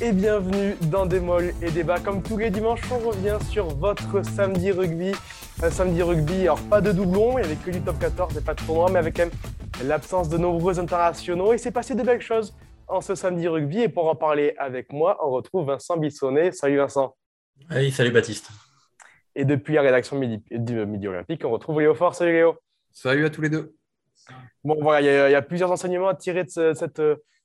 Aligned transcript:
et 0.00 0.12
bienvenue 0.12 0.74
dans 0.90 1.06
Des 1.06 1.20
Molles 1.20 1.54
et 1.62 1.70
Débats. 1.70 2.00
Comme 2.00 2.22
tous 2.22 2.36
les 2.36 2.50
dimanches, 2.50 2.80
on 2.92 2.98
revient 2.98 3.38
sur 3.50 3.68
votre 3.68 4.22
samedi 4.24 4.70
rugby. 4.70 5.12
Un 5.62 5.70
samedi 5.70 6.02
rugby, 6.02 6.42
alors 6.42 6.60
pas 6.62 6.80
de 6.80 6.92
doublons, 6.92 7.38
il 7.38 7.42
n'y 7.42 7.46
avait 7.46 7.56
que 7.56 7.70
du 7.70 7.80
top 7.80 7.98
14 7.98 8.36
et 8.36 8.40
pas 8.40 8.54
de 8.54 8.62
tournoi, 8.62 8.90
mais 8.90 8.98
avec 8.98 9.16
quand 9.16 9.24
même 9.24 9.34
l'absence 9.84 10.28
de 10.28 10.36
nombreux 10.36 10.78
internationaux. 10.78 11.52
Et 11.52 11.58
c'est 11.58 11.70
passé 11.70 11.94
de 11.94 12.02
belles 12.02 12.20
choses 12.20 12.54
en 12.88 13.00
ce 13.00 13.14
samedi 13.14 13.48
rugby. 13.48 13.82
Et 13.82 13.88
pour 13.88 14.08
en 14.08 14.14
parler 14.14 14.54
avec 14.58 14.92
moi, 14.92 15.18
on 15.24 15.30
retrouve 15.30 15.68
Vincent 15.68 15.96
Bissonnet. 15.96 16.52
Salut 16.52 16.76
Vincent. 16.76 17.16
Oui, 17.70 17.90
salut 17.90 18.10
Baptiste. 18.10 18.50
Et 19.34 19.44
depuis 19.44 19.74
la 19.74 19.82
rédaction 19.82 20.18
Midi, 20.18 20.42
du 20.50 20.84
Midi 20.84 21.08
Olympique, 21.08 21.42
on 21.44 21.50
retrouve 21.50 21.80
Léo 21.80 21.94
Fort. 21.94 22.14
Salut 22.14 22.32
Léo. 22.32 22.56
Salut 22.92 23.24
à 23.24 23.30
tous 23.30 23.42
les 23.42 23.50
deux. 23.50 23.74
Bon, 24.64 24.76
voilà, 24.80 25.00
il 25.00 25.32
y, 25.32 25.34
a 25.34 25.42
plusieurs 25.42 25.70
enseignements 25.70 26.08
à 26.08 26.14
tirer 26.14 26.44
de 26.44 26.50
cette, 26.50 27.00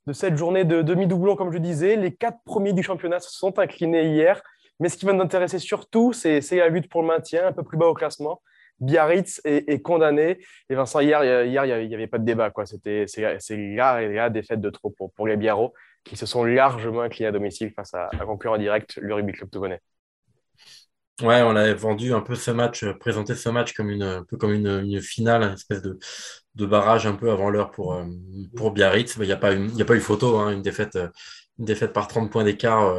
de 0.08 0.14
cette 0.14 0.36
journée 0.36 0.64
de 0.64 0.82
demi-doublon, 0.82 1.36
comme 1.36 1.52
je 1.52 1.58
disais. 1.58 1.96
Les 1.96 2.14
quatre 2.14 2.40
premiers 2.46 2.74
du 2.74 2.84
championnat 2.84 3.20
se 3.20 3.32
sont 3.32 3.60
inclinés 3.60 4.06
hier. 4.06 4.42
Mais 4.80 4.90
ce 4.90 4.98
qui 4.98 5.06
va 5.06 5.14
nous 5.14 5.22
intéresser 5.22 5.60
surtout, 5.60 6.12
c'est 6.12 6.42
la 6.52 6.70
lutte 6.70 6.90
pour 6.90 7.02
le 7.02 7.08
maintien, 7.08 7.48
un 7.48 7.54
peu 7.54 7.64
plus 7.64 7.78
bas 7.78 7.88
au 7.88 7.94
classement. 7.94 8.42
Biarritz 8.80 9.40
est, 9.46 9.82
condamné. 9.84 10.40
Et 10.70 10.76
Vincent, 10.76 11.02
hier, 11.02 11.24
hier 11.46 11.66
il 11.66 11.88
n'y 11.88 11.94
avait 11.94 12.08
pas 12.08 12.18
de 12.18 12.26
débat. 12.26 12.52
C'est 12.66 13.38
la, 13.76 14.02
la 14.02 14.30
défaite 14.32 14.60
de 14.60 14.70
trop 14.72 14.90
pour, 14.90 15.28
les 15.28 15.38
Biarros, 15.38 15.74
qui 16.04 16.16
se 16.16 16.26
sont 16.26 16.44
largement 16.44 17.02
inclinés 17.02 17.28
à 17.28 17.32
domicile 17.32 17.72
face 17.76 17.94
à 17.94 18.10
un 18.20 18.26
concurrent 18.26 18.58
direct, 18.58 18.98
le 18.98 19.14
Rugby 19.14 19.34
Club 19.34 19.52
Togonais. 19.52 19.82
Ouais, 21.20 21.44
on 21.44 21.56
avait 21.56 21.76
vendu 21.76 22.14
un 22.16 22.22
peu 22.22 22.34
ce 22.34 22.50
match, 22.50 22.84
euh, 22.84 22.94
présenté 22.96 23.36
ce 23.36 23.48
match 23.50 23.74
comme 23.74 23.92
une, 23.92 24.02
un 24.02 24.24
peu 24.24 24.38
comme 24.38 24.54
une, 24.54 24.66
une 24.68 25.00
finale, 25.02 25.44
une 25.44 25.54
espèce 25.54 25.84
de, 25.84 26.00
de 26.56 26.66
barrage 26.66 27.06
un 27.06 27.14
peu 27.14 27.30
avant 27.30 27.52
l'heure 27.52 27.70
pour, 27.70 27.94
euh, 27.94 28.06
pour 28.56 28.72
Biarritz. 28.72 29.18
Il 29.18 29.24
n'y 29.26 29.32
a, 29.32 29.38
pas 29.38 29.52
a 29.52 29.86
pas 29.86 29.96
eu 29.96 30.00
photo, 30.00 30.38
hein, 30.40 30.52
une, 30.52 30.64
défaite, 30.64 30.96
euh, 30.96 31.10
une 31.60 31.66
défaite 31.66 31.94
par 31.94 32.08
30 32.08 32.32
points 32.32 32.44
d'écart 32.44 32.96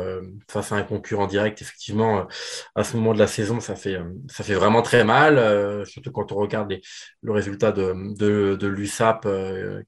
face 0.48 0.70
à 0.70 0.76
un 0.76 0.84
concurrent 0.84 1.26
direct. 1.26 1.60
Effectivement, 1.62 2.28
à 2.76 2.84
ce 2.84 2.96
moment 2.96 3.12
de 3.12 3.18
la 3.18 3.26
saison, 3.26 3.58
ça 3.58 3.74
fait, 3.74 3.98
ça 4.28 4.44
fait 4.44 4.54
vraiment 4.54 4.82
très 4.82 5.02
mal, 5.04 5.84
surtout 5.86 6.12
quand 6.12 6.30
on 6.30 6.36
regarde 6.36 6.72
le 7.22 7.32
résultat 7.32 7.72
de, 7.72 7.92
de, 8.16 8.54
de 8.54 8.66
l'USAP, 8.68 9.26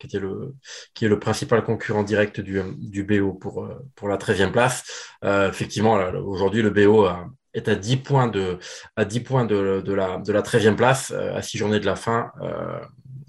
qui, 0.01 0.07
était 0.09 0.19
le, 0.19 0.55
qui 0.95 1.05
est 1.05 1.09
le 1.09 1.21
principal 1.21 1.63
concurrent 1.63 2.03
direct 2.03 2.41
du, 2.41 2.61
du 2.79 3.05
BO 3.05 3.33
pour, 3.35 3.69
pour 3.95 4.09
la 4.09 4.17
13e 4.17 4.51
place. 4.51 5.15
effectivement, 5.23 5.95
aujourd'hui, 6.27 6.63
le 6.63 6.71
BO 6.71 7.05
a 7.05 7.29
est 7.55 7.69
à 7.69 7.75
10 7.75 7.99
points 7.99 8.29
de, 8.29 8.59
à 8.97 9.05
10 9.05 9.21
points 9.21 9.45
de, 9.45 9.81
de 9.81 9.95
la, 9.95 10.19
de 10.19 10.33
la 10.33 10.43
13e 10.43 10.77
place, 10.77 11.13
euh, 11.13 11.35
à 11.35 11.43
6 11.43 11.59
journées 11.59 11.81
de 11.81 11.87
la 11.87 11.97
fin. 11.97 12.33
Euh, 12.43 12.81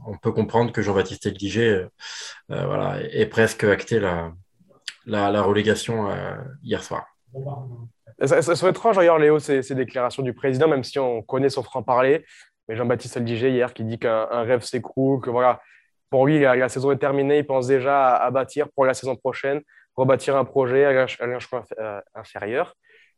on 0.06 0.18
peut 0.18 0.32
comprendre 0.32 0.72
que 0.72 0.82
Jean-Baptiste 0.82 1.26
Eldiger 1.26 1.70
euh, 1.70 1.90
voilà, 2.50 3.02
est 3.02 3.26
presque 3.28 3.64
acté 3.64 4.00
la, 4.00 4.34
la, 5.06 5.42
relégation 5.42 6.10
hier 6.64 6.84
soir. 6.84 7.06
Ça, 8.24 8.42
ça, 8.42 8.70
étrange 8.70 8.98
d'ailleurs, 8.98 9.18
Léo, 9.18 9.40
ces, 9.40 9.64
ces, 9.64 9.74
déclarations 9.74 10.22
du 10.22 10.34
président, 10.34 10.68
même 10.68 10.84
si 10.84 11.00
on 11.00 11.22
connaît 11.24 11.50
son 11.50 11.64
franc-parler. 11.64 12.24
Mais 12.68 12.76
Jean-Baptiste 12.76 13.18
Eldiger, 13.18 13.50
hier, 13.50 13.74
qui 13.74 13.84
dit 13.84 13.98
qu'un 13.98 14.26
rêve 14.44 14.62
s'écroule, 14.62 15.22
que 15.22 15.32
voilà, 15.32 15.60
pour 16.12 16.28
lui, 16.28 16.40
la, 16.40 16.70
saison 16.70 16.92
est 16.92 16.98
terminée, 16.98 17.40
il 17.40 17.46
pense 17.46 17.68
déjà 17.68 18.16
à, 18.16 18.30
bâtir 18.32 18.68
pour 18.76 18.86
la 18.86 18.94
saison 18.94 19.16
prochaine, 19.16 19.62
rebâtir 19.96 20.36
un 20.36 20.46
projet 20.46 20.86
à 20.86 21.40
choix 21.40 21.64
inférieur. 22.14 22.76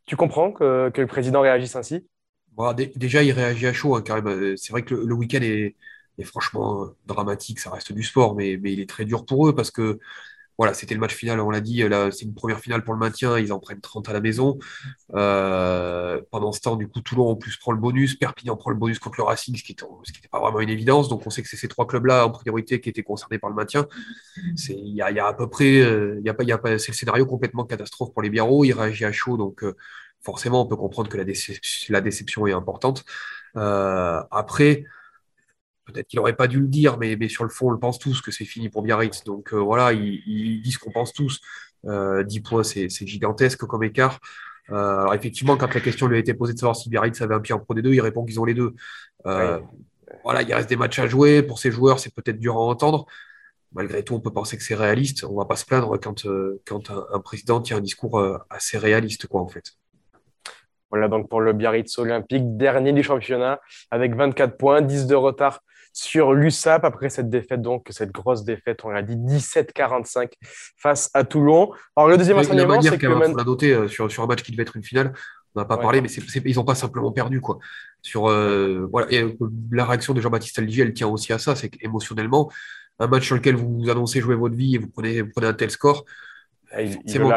Tu 0.08 0.16
comprends 0.16 0.52
que, 0.53 0.91
le 0.95 1.05
président 1.05 1.41
réagisse 1.41 1.75
ainsi? 1.75 2.08
Bon, 2.53 2.73
Déjà, 2.95 3.22
il 3.23 3.31
réagit 3.33 3.67
à 3.67 3.73
chaud, 3.73 3.95
hein, 3.95 4.03
euh, 4.09 4.55
C'est 4.55 4.72
vrai 4.72 4.81
que 4.81 4.95
le, 4.95 5.14
week-end 5.14 5.41
est, 5.41 5.75
franchement 6.23 6.88
dramatique, 7.05 7.59
ça 7.59 7.69
reste 7.69 7.91
du 7.91 8.03
sport, 8.03 8.33
mais, 8.33 8.53
il 8.53 8.80
est 8.80 8.89
très 8.89 9.05
dur 9.05 9.25
pour 9.25 9.47
eux 9.47 9.53
parce 9.53 9.69
que 9.69 9.99
voilà, 10.58 10.73
c'était 10.73 10.95
le 10.95 11.00
match 11.00 11.13
final, 11.13 11.39
on 11.39 11.52
l'a 11.52 11.61
dit, 11.61 11.83
c'est 12.11 12.25
une 12.25 12.33
première 12.33 12.59
finale 12.59 12.83
pour 12.83 12.94
le 12.94 13.00
maintien, 13.00 13.37
ils 13.37 13.54
en 13.54 13.59
prennent 13.59 13.80
30 13.80 14.09
à 14.09 14.14
la 14.14 14.21
maison. 14.21 14.58
Euh, 15.14 16.20
pendant 16.32 16.52
ce 16.52 16.61
temps, 16.61 16.76
du 16.76 16.87
coup, 16.87 17.02
Toulon 17.02 17.30
en 17.30 17.36
plus 17.36 17.58
prend 17.58 17.71
le 17.71 17.77
bonus, 17.77 18.15
Perpignan 18.15 18.55
prend 18.55 18.71
le 18.71 18.76
bonus 18.76 18.98
contre 18.98 19.17
le 19.20 19.23
Racing, 19.23 19.55
ce 19.55 19.64
qui 19.64 19.73
n'était 19.73 20.27
pas 20.30 20.39
vraiment 20.39 20.59
une 20.59 20.70
évidence. 20.70 21.09
Donc 21.09 21.26
on 21.27 21.30
sait 21.30 21.43
que 21.43 21.49
c'est 21.49 21.58
ces 21.58 21.67
trois 21.67 21.86
clubs-là 21.86 22.26
en 22.26 22.32
priorité 22.32 22.82
qui 22.82 22.89
étaient 22.89 23.04
concernés 23.04 23.37
par 23.37 23.49
le 23.49 23.55
maintien. 23.55 23.87
Il 24.70 24.95
y 24.95 25.02
a, 25.02 25.27
à 25.27 25.33
peu 25.33 25.48
près, 25.48 25.80
euh, 25.80 26.20
y 26.23 26.30
a 26.30 26.33
pas, 26.33 26.43
y 26.43 26.52
a 26.52 26.58
pas, 26.58 26.80
c'est 26.80 26.92
le 26.92 26.98
scénario 26.98 27.26
complètement 27.26 27.65
catastrophe 27.65 28.11
pour 28.14 28.21
les 28.21 28.30
Biarros, 28.30 28.65
il 28.65 28.73
réagit 28.73 29.05
à 29.05 29.11
chaud, 29.11 29.37
donc 29.37 29.64
euh, 29.64 29.76
forcément 30.21 30.64
on 30.64 30.65
peut 30.65 30.76
comprendre 30.76 31.09
que 31.09 31.17
la, 31.17 32.02
déception 32.02 32.48
est 32.48 32.53
importante. 32.53 33.05
Euh, 33.55 34.21
après, 34.32 34.86
peut-être 35.87 36.08
qu'il 36.08 36.17
n'aurait 36.17 36.36
pas 36.36 36.48
dû 36.48 36.59
le 36.59 36.67
dire, 36.67 36.98
mais, 36.98 37.15
mais, 37.15 37.30
sur 37.30 37.43
le 37.43 37.49
fond, 37.49 37.67
on 37.67 37.71
le 37.71 37.80
pense 37.80 37.98
tous 37.98 38.21
que 38.21 38.31
c'est 38.31 38.45
fini 38.45 38.70
pour 38.70 38.81
Biarritz. 38.83 39.23
Donc 39.23 39.53
euh, 39.53 39.58
voilà, 39.58 39.93
ils, 39.93 40.61
disent 40.61 40.77
qu'on 40.77 40.92
pense 40.92 41.14
tous. 41.14 41.42
Euh, 41.86 42.23
10 42.23 42.42
points, 42.42 42.64
c'est 42.64 42.89
gigantesque 42.89 43.65
comme 43.65 43.83
écart. 43.83 44.20
Euh, 44.70 44.99
alors 44.99 45.14
effectivement, 45.14 45.55
quand 45.55 45.73
la 45.73 45.80
question 45.80 46.08
lui 46.08 46.17
a 46.17 46.20
été 46.20 46.33
posée 46.33 46.53
de 46.53 46.59
savoir 46.59 46.76
si 46.76 46.89
Biarritz 46.89 47.21
avait 47.21 47.36
un 47.36 47.39
pied 47.39 47.55
en 47.55 47.59
Pro 47.59 47.73
des 47.73 47.81
deux, 47.81 47.93
il 47.93 48.02
répond 48.02 48.26
qu'ils 48.26 48.39
ont 48.39 48.45
les 48.45 48.53
deux. 48.53 48.73
Euh, 49.26 49.59
voilà, 50.23 50.42
il 50.42 50.53
reste 50.53 50.70
des 50.70 50.76
matchs 50.76 50.99
à 50.99 51.08
jouer. 51.08 51.42
Pour 51.42 51.59
ces 51.59 51.71
joueurs, 51.71 51.99
c'est 51.99 52.14
peut-être 52.14 52.39
dur 52.39 52.55
à 52.55 52.59
entendre. 52.59 53.05
Malgré 53.73 54.03
tout, 54.03 54.15
on 54.15 54.20
peut 54.20 54.31
penser 54.31 54.58
que 54.58 54.64
c'est 54.64 54.76
réaliste. 54.76 55.23
On 55.23 55.33
ne 55.33 55.37
va 55.37 55.45
pas 55.45 55.55
se 55.55 55.65
plaindre 55.65 55.97
quand, 55.99 56.26
quand 56.65 56.89
un, 56.89 57.05
un, 57.14 57.20
président 57.20 57.61
tient 57.61 57.77
un 57.77 57.81
discours 57.81 58.21
assez 58.49 58.77
réaliste, 58.77 59.27
quoi, 59.27 59.42
en 59.42 59.47
fait. 59.47 59.73
Voilà 60.89 61.09
donc 61.09 61.30
pour 61.30 61.42
le 61.42 61.52
Biarritz 61.52 61.97
Olympique, 61.97 62.55
dernier 62.58 62.93
du 62.93 63.03
championnat 63.03 63.59
avec 63.92 64.15
24 64.15 64.58
points, 64.58 64.81
10 64.81 65.05
de 65.05 65.15
retard 65.15 65.61
sur 65.97 66.33
l'USAP 66.33 66.85
après 66.85 67.09
cette 67.09 67.27
défaite, 67.27 67.63
donc 67.63 67.87
cette 67.89 68.11
grosse 68.11 68.43
défaite, 68.43 68.81
on 68.83 68.89
l'a 68.89 69.02
dit 69.02 69.15
17-45 69.15 70.30
face 70.77 71.09
à 71.15 71.23
Toulon. 71.23 71.71
Alors 71.95 72.08
le 72.08 72.17
deuxième 72.17 72.37
enseignement, 72.37 72.80
c'est 72.80 72.99
que 72.99 73.08
l'a 73.08 73.43
noté 73.43 73.73
euh, 73.73 73.87
sur, 73.87 74.11
sur 74.11 74.21
un 74.21 74.27
match 74.27 74.43
qui 74.43 74.52
devait 74.52 74.61
être 74.61 74.75
une 74.75 74.83
finale. 74.83 75.13
On 75.55 75.59
n'a 75.59 75.65
pas 75.65 75.77
parlé, 75.77 76.02
mais 76.02 76.09
ils 76.45 76.55
n'ont 76.55 76.65
pas 76.65 76.75
simplement 76.75 77.11
perdu 77.11 77.41
quoi. 77.41 77.58
Sur 78.03 78.30
euh, 78.30 78.87
voilà, 78.91 79.11
et, 79.11 79.23
euh, 79.23 79.35
la 79.71 79.85
réaction 79.85 80.13
de 80.13 80.21
Jean-Baptiste 80.21 80.59
Aldier, 80.59 80.83
elle 80.83 80.93
tient 80.93 81.08
aussi 81.08 81.33
à 81.33 81.39
ça, 81.39 81.55
c'est 81.55 81.69
qu'émotionnellement, 81.69 82.52
un 82.99 83.08
match 83.08 83.25
sur 83.25 83.35
lequel 83.35 83.55
vous 83.55 83.89
annoncez 83.89 84.21
jouer 84.21 84.35
votre 84.35 84.53
vie 84.53 84.75
et 84.75 84.77
vous 84.77 84.89
prenez, 84.89 85.23
vous 85.23 85.31
prenez 85.31 85.47
un 85.47 85.53
tel 85.53 85.71
score, 85.71 86.05
ah, 86.73 86.77
c'est 87.08 87.17
bon. 87.17 87.33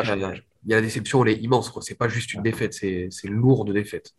Il 0.66 0.70
y 0.70 0.74
a 0.74 0.76
la 0.76 0.82
déception, 0.82 1.24
elle 1.24 1.32
est 1.32 1.38
immense. 1.38 1.72
C'est 1.80 1.96
pas 1.96 2.08
juste 2.08 2.34
une 2.34 2.42
défaite, 2.42 2.74
c'est 2.74 3.08
lourd 3.24 3.64
de 3.64 3.72
défaite. 3.72 4.12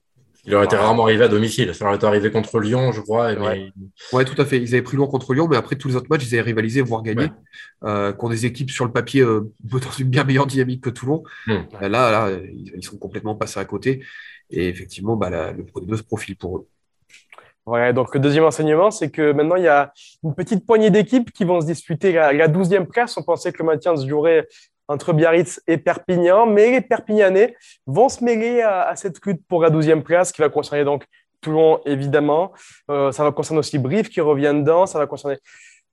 Il 0.46 0.56
aurait 0.56 0.66
été 0.66 0.76
rarement 0.76 1.04
arrivé 1.04 1.24
à 1.24 1.28
domicile. 1.28 1.76
Ça 1.76 1.86
aurait 1.86 1.98
été 1.98 2.06
arrivé 2.06 2.32
contre 2.32 2.60
Lyon, 2.60 2.92
je 2.92 3.02
crois. 3.02 3.34
ouais. 3.34 4.26
tout 4.26 4.42
à 4.42 4.46
fait. 4.46 4.58
Ils 4.58 4.74
avaient 4.74 4.82
pris 4.82 4.98
Lyon 4.98 5.08
contre 5.08 5.34
Lyon, 5.34 5.48
mais 5.48 5.56
après 5.56 5.76
tous 5.76 5.88
les 5.88 5.96
autres 5.96 6.08
matchs, 6.10 6.26
ils 6.28 6.34
avaient 6.36 6.42
rivalisé, 6.42 6.82
voire 6.82 7.04
gagné. 7.04 7.28
Euh, 7.84 8.12
contre 8.14 8.34
des 8.34 8.46
équipes 8.46 8.72
sur 8.72 8.86
le 8.86 8.92
papier 8.92 9.22
euh, 9.22 9.52
dans 9.64 9.80
une 10.00 10.10
bien 10.10 10.24
meilleure 10.24 10.48
dynamique 10.48 10.82
que 10.84 10.90
Toulon. 10.90 11.24
Hmm. 11.48 11.60
Là, 11.80 11.90
là, 11.90 12.30
ils 12.76 12.84
sont 12.84 12.98
complètement 12.98 13.36
passés 13.36 13.60
à 13.60 13.66
côté. 13.66 14.04
Et 14.50 14.68
effectivement, 14.68 15.16
bah, 15.16 15.52
le 15.52 15.64
Pro 15.64 15.82
se 15.96 16.04
profile 16.04 16.36
pour 16.36 16.58
eux. 16.58 16.68
Ouais, 17.68 17.94
donc 17.94 18.14
le 18.16 18.20
deuxième 18.20 18.44
enseignement, 18.44 18.90
c'est 18.90 19.12
que 19.12 19.32
maintenant, 19.34 19.56
il 19.56 19.64
y 19.64 19.68
a 19.68 19.94
une 20.24 20.34
petite 20.34 20.66
poignée 20.66 20.90
d'équipes 20.90 21.32
qui 21.32 21.44
vont 21.44 21.62
se 21.62 21.68
disputer 21.68 22.12
la, 22.12 22.34
la 22.34 22.48
12e 22.48 22.86
place. 22.88 23.16
On 23.18 23.24
pensait 23.24 23.52
que 23.52 23.60
le 23.60 23.66
maintien 23.66 23.96
se 23.96 24.08
jouerait 24.08 24.48
entre 24.92 25.14
Biarritz 25.14 25.62
et 25.68 25.78
Perpignan, 25.78 26.46
mais 26.46 26.72
les 26.72 26.82
Perpignanais 26.82 27.56
vont 27.88 28.10
se 28.10 28.24
mêler 28.24 28.62
à, 28.62 28.94
cette 28.96 29.26
lutte 29.26 29.42
pour 29.48 29.62
la 29.62 29.70
12e 29.70 30.02
place 30.02 30.32
qui 30.32 30.42
va 30.42 30.50
concerner 30.50 30.84
donc 30.84 31.06
Toulon 31.40 31.80
évidemment. 31.86 32.52
Euh, 32.90 33.12
ça 33.12 33.24
va 33.24 33.32
concerner 33.32 33.60
aussi 33.60 33.80
Brive 33.80 34.10
qui 34.10 34.22
revient 34.22 34.54
dedans, 34.54 34.86
ça 34.86 35.00
va 35.00 35.08
concerner 35.08 35.38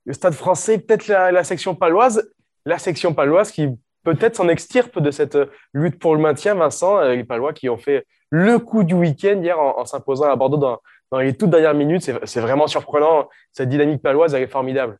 le 0.05 0.13
Stade 0.13 0.35
français, 0.35 0.79
peut-être 0.79 1.07
la, 1.07 1.45
section 1.45 1.75
paloise, 1.75 2.31
la 2.65 2.79
section 2.79 3.15
paloise 3.15 3.53
qui 3.53 3.69
peut-être 4.05 4.37
s'en 4.37 4.49
extirpe 4.49 4.99
de 4.99 5.11
cette 5.11 5.39
lutte 5.73 5.99
pour 5.99 6.15
le 6.15 6.21
maintien, 6.21 6.55
Vincent, 6.55 6.99
euh, 6.99 7.15
les 7.15 7.25
Palois 7.25 7.53
qui 7.53 7.69
ont 7.69 7.77
fait 7.77 8.07
le 8.31 8.59
coup 8.59 8.85
du 8.85 8.95
week-end 8.95 9.41
hier 9.43 9.59
en, 9.59 9.85
s'imposant 9.85 10.31
à 10.31 10.37
Bordeaux 10.37 10.57
dans, 10.57 10.79
dans, 11.11 11.19
les 11.19 11.35
toutes 11.35 11.51
dernières 11.51 11.75
minutes. 11.75 12.11
C'est 12.25 12.41
vraiment 12.41 12.67
surprenant. 12.67 13.29
Cette 13.53 13.69
dynamique 13.69 14.03
paloise, 14.03 14.35
elle 14.35 14.43
est 14.43 14.49
formidable. 14.49 14.99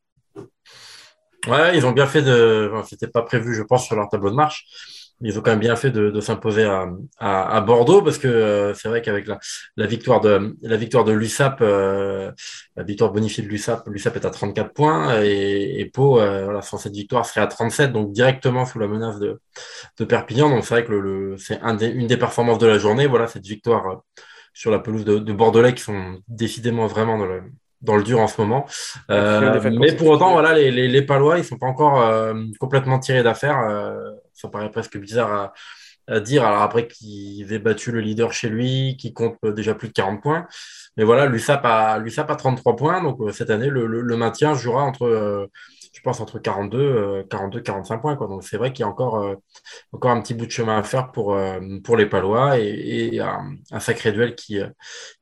Ouais, 1.49 1.77
ils 1.77 1.87
ont 1.87 1.93
bien 1.93 2.07
fait 2.07 2.23
de. 2.23 2.71
Enfin, 2.73 2.87
C'était 2.89 3.07
pas 3.09 3.23
prévu, 3.23 3.55
je 3.55 3.63
pense, 3.63 3.87
sur 3.87 3.97
leur 3.97 4.09
tableau 4.09 4.31
de 4.31 4.35
marche. 4.37 4.67
Ils 5.21 5.37
ont 5.37 5.43
quand 5.43 5.51
même 5.51 5.59
bien 5.59 5.75
fait 5.75 5.91
de, 5.91 6.11
de 6.11 6.21
s'imposer 6.21 6.63
à, 6.65 6.87
à, 7.19 7.57
à, 7.57 7.61
Bordeaux 7.61 8.03
parce 8.03 8.19
que 8.19 8.29
euh, 8.29 8.73
c'est 8.75 8.89
vrai 8.89 9.03
qu'avec 9.03 9.27
la, 9.27 9.39
la, 9.77 9.87
victoire 9.87 10.21
de 10.21 10.55
la 10.63 10.77
victoire 10.77 11.03
de 11.05 11.11
l'USAP, 11.11 11.61
euh, 11.61 12.31
la 12.77 12.85
victoire 12.85 13.11
bonifiée 13.13 13.43
de 13.43 13.49
l'USAP, 13.49 13.89
l'USAP 13.89 14.15
est 14.17 14.27
à 14.27 14.31
34 14.31 14.73
points 14.73 15.21
et, 15.25 15.81
et 15.81 15.87
Pau, 15.87 16.21
euh, 16.21 16.45
voilà, 16.45 16.63
sans 16.63 16.79
cette 16.79 16.95
victoire, 16.95 17.27
serait 17.27 17.41
à 17.41 17.49
37, 17.49 17.93
donc 17.93 18.13
directement 18.13 18.65
sous 18.65 18.79
la 18.79 18.87
menace 18.87 19.19
de, 19.19 19.41
de 19.99 20.05
Perpignan. 20.05 20.51
Donc 20.51 20.65
c'est 20.65 20.75
vrai 20.75 20.85
que 20.85 20.93
le, 20.93 21.01
le 21.01 21.37
c'est 21.39 21.61
un 21.63 21.75
des, 21.75 21.89
une 21.89 22.07
des 22.07 22.17
performances 22.17 22.59
de 22.59 22.67
la 22.69 22.79
journée. 22.79 23.09
Voilà 23.09 23.27
cette 23.27 23.45
victoire 23.47 23.87
euh, 23.89 23.97
sur 24.53 24.71
la 24.71 24.79
pelouse 24.79 25.05
de, 25.05 25.19
de 25.19 25.33
Bordelais 25.33 25.75
qui 25.75 25.83
sont 25.83 26.23
décidément 26.29 26.87
vraiment 26.87 27.19
dans 27.19 27.27
le 27.27 27.43
dans 27.81 27.97
le 27.97 28.03
dur 28.03 28.21
en 28.21 28.27
ce 28.27 28.41
moment. 28.41 28.67
Euh, 29.11 29.71
mais 29.79 29.95
pour 29.95 30.09
autant, 30.09 30.33
voilà, 30.33 30.53
les, 30.53 30.71
les, 30.71 31.03
Palois, 31.03 31.39
ils 31.39 31.45
sont 31.45 31.59
pas 31.59 31.67
encore 31.67 32.03
euh, 32.03 32.35
complètement 32.59 32.99
tirés 32.99 33.23
d'affaire. 33.23 33.61
Euh, 33.61 34.11
ça 34.33 34.49
paraît 34.49 34.71
presque 34.71 34.99
bizarre 34.99 35.53
dire. 36.25 36.45
Alors 36.45 36.63
après 36.63 36.89
qu'il 36.89 37.53
ait 37.53 37.59
battu 37.59 37.93
le 37.93 38.01
leader 38.01 38.33
chez 38.33 38.49
lui, 38.49 38.97
qui 38.99 39.13
compte 39.13 39.37
déjà 39.45 39.75
plus 39.75 39.89
de 39.89 39.93
40 39.93 40.23
points. 40.23 40.47
Mais 40.97 41.05
voilà, 41.05 41.27
l'USAP 41.27 41.65
a, 41.65 41.99
l'USAP 41.99 42.31
a 42.31 42.37
33 42.37 42.77
points. 42.77 43.03
Donc 43.03 43.19
cette 43.33 43.51
année, 43.51 43.69
le, 43.69 43.87
le, 43.87 44.17
maintien 44.17 44.55
jouera 44.55 44.83
entre 44.83 45.49
je 45.99 46.03
pense, 46.03 46.21
entre 46.21 46.39
42, 46.39 47.25
42 47.29 47.61
45 47.61 47.99
points. 47.99 48.17
Quoi. 48.17 48.29
Donc, 48.29 48.45
c'est 48.45 48.57
vrai 48.57 48.73
qu'il 48.73 48.85
y 48.85 48.87
a 48.87 48.89
encore, 48.89 49.17
euh, 49.17 49.35
encore 49.93 50.13
un 50.13 50.21
petit 50.21 50.35
bout 50.35 50.47
de 50.47 50.51
chemin 50.51 50.79
à 50.79 50.83
faire 50.85 51.11
pour, 51.11 51.35
euh, 51.35 51.59
pour 51.83 51.97
les 51.97 52.07
Palois 52.07 52.59
et, 52.59 53.19
un, 53.21 53.81
sacré 53.81 54.13
duel 54.13 54.37
qui, 54.37 54.61
euh, 54.61 54.69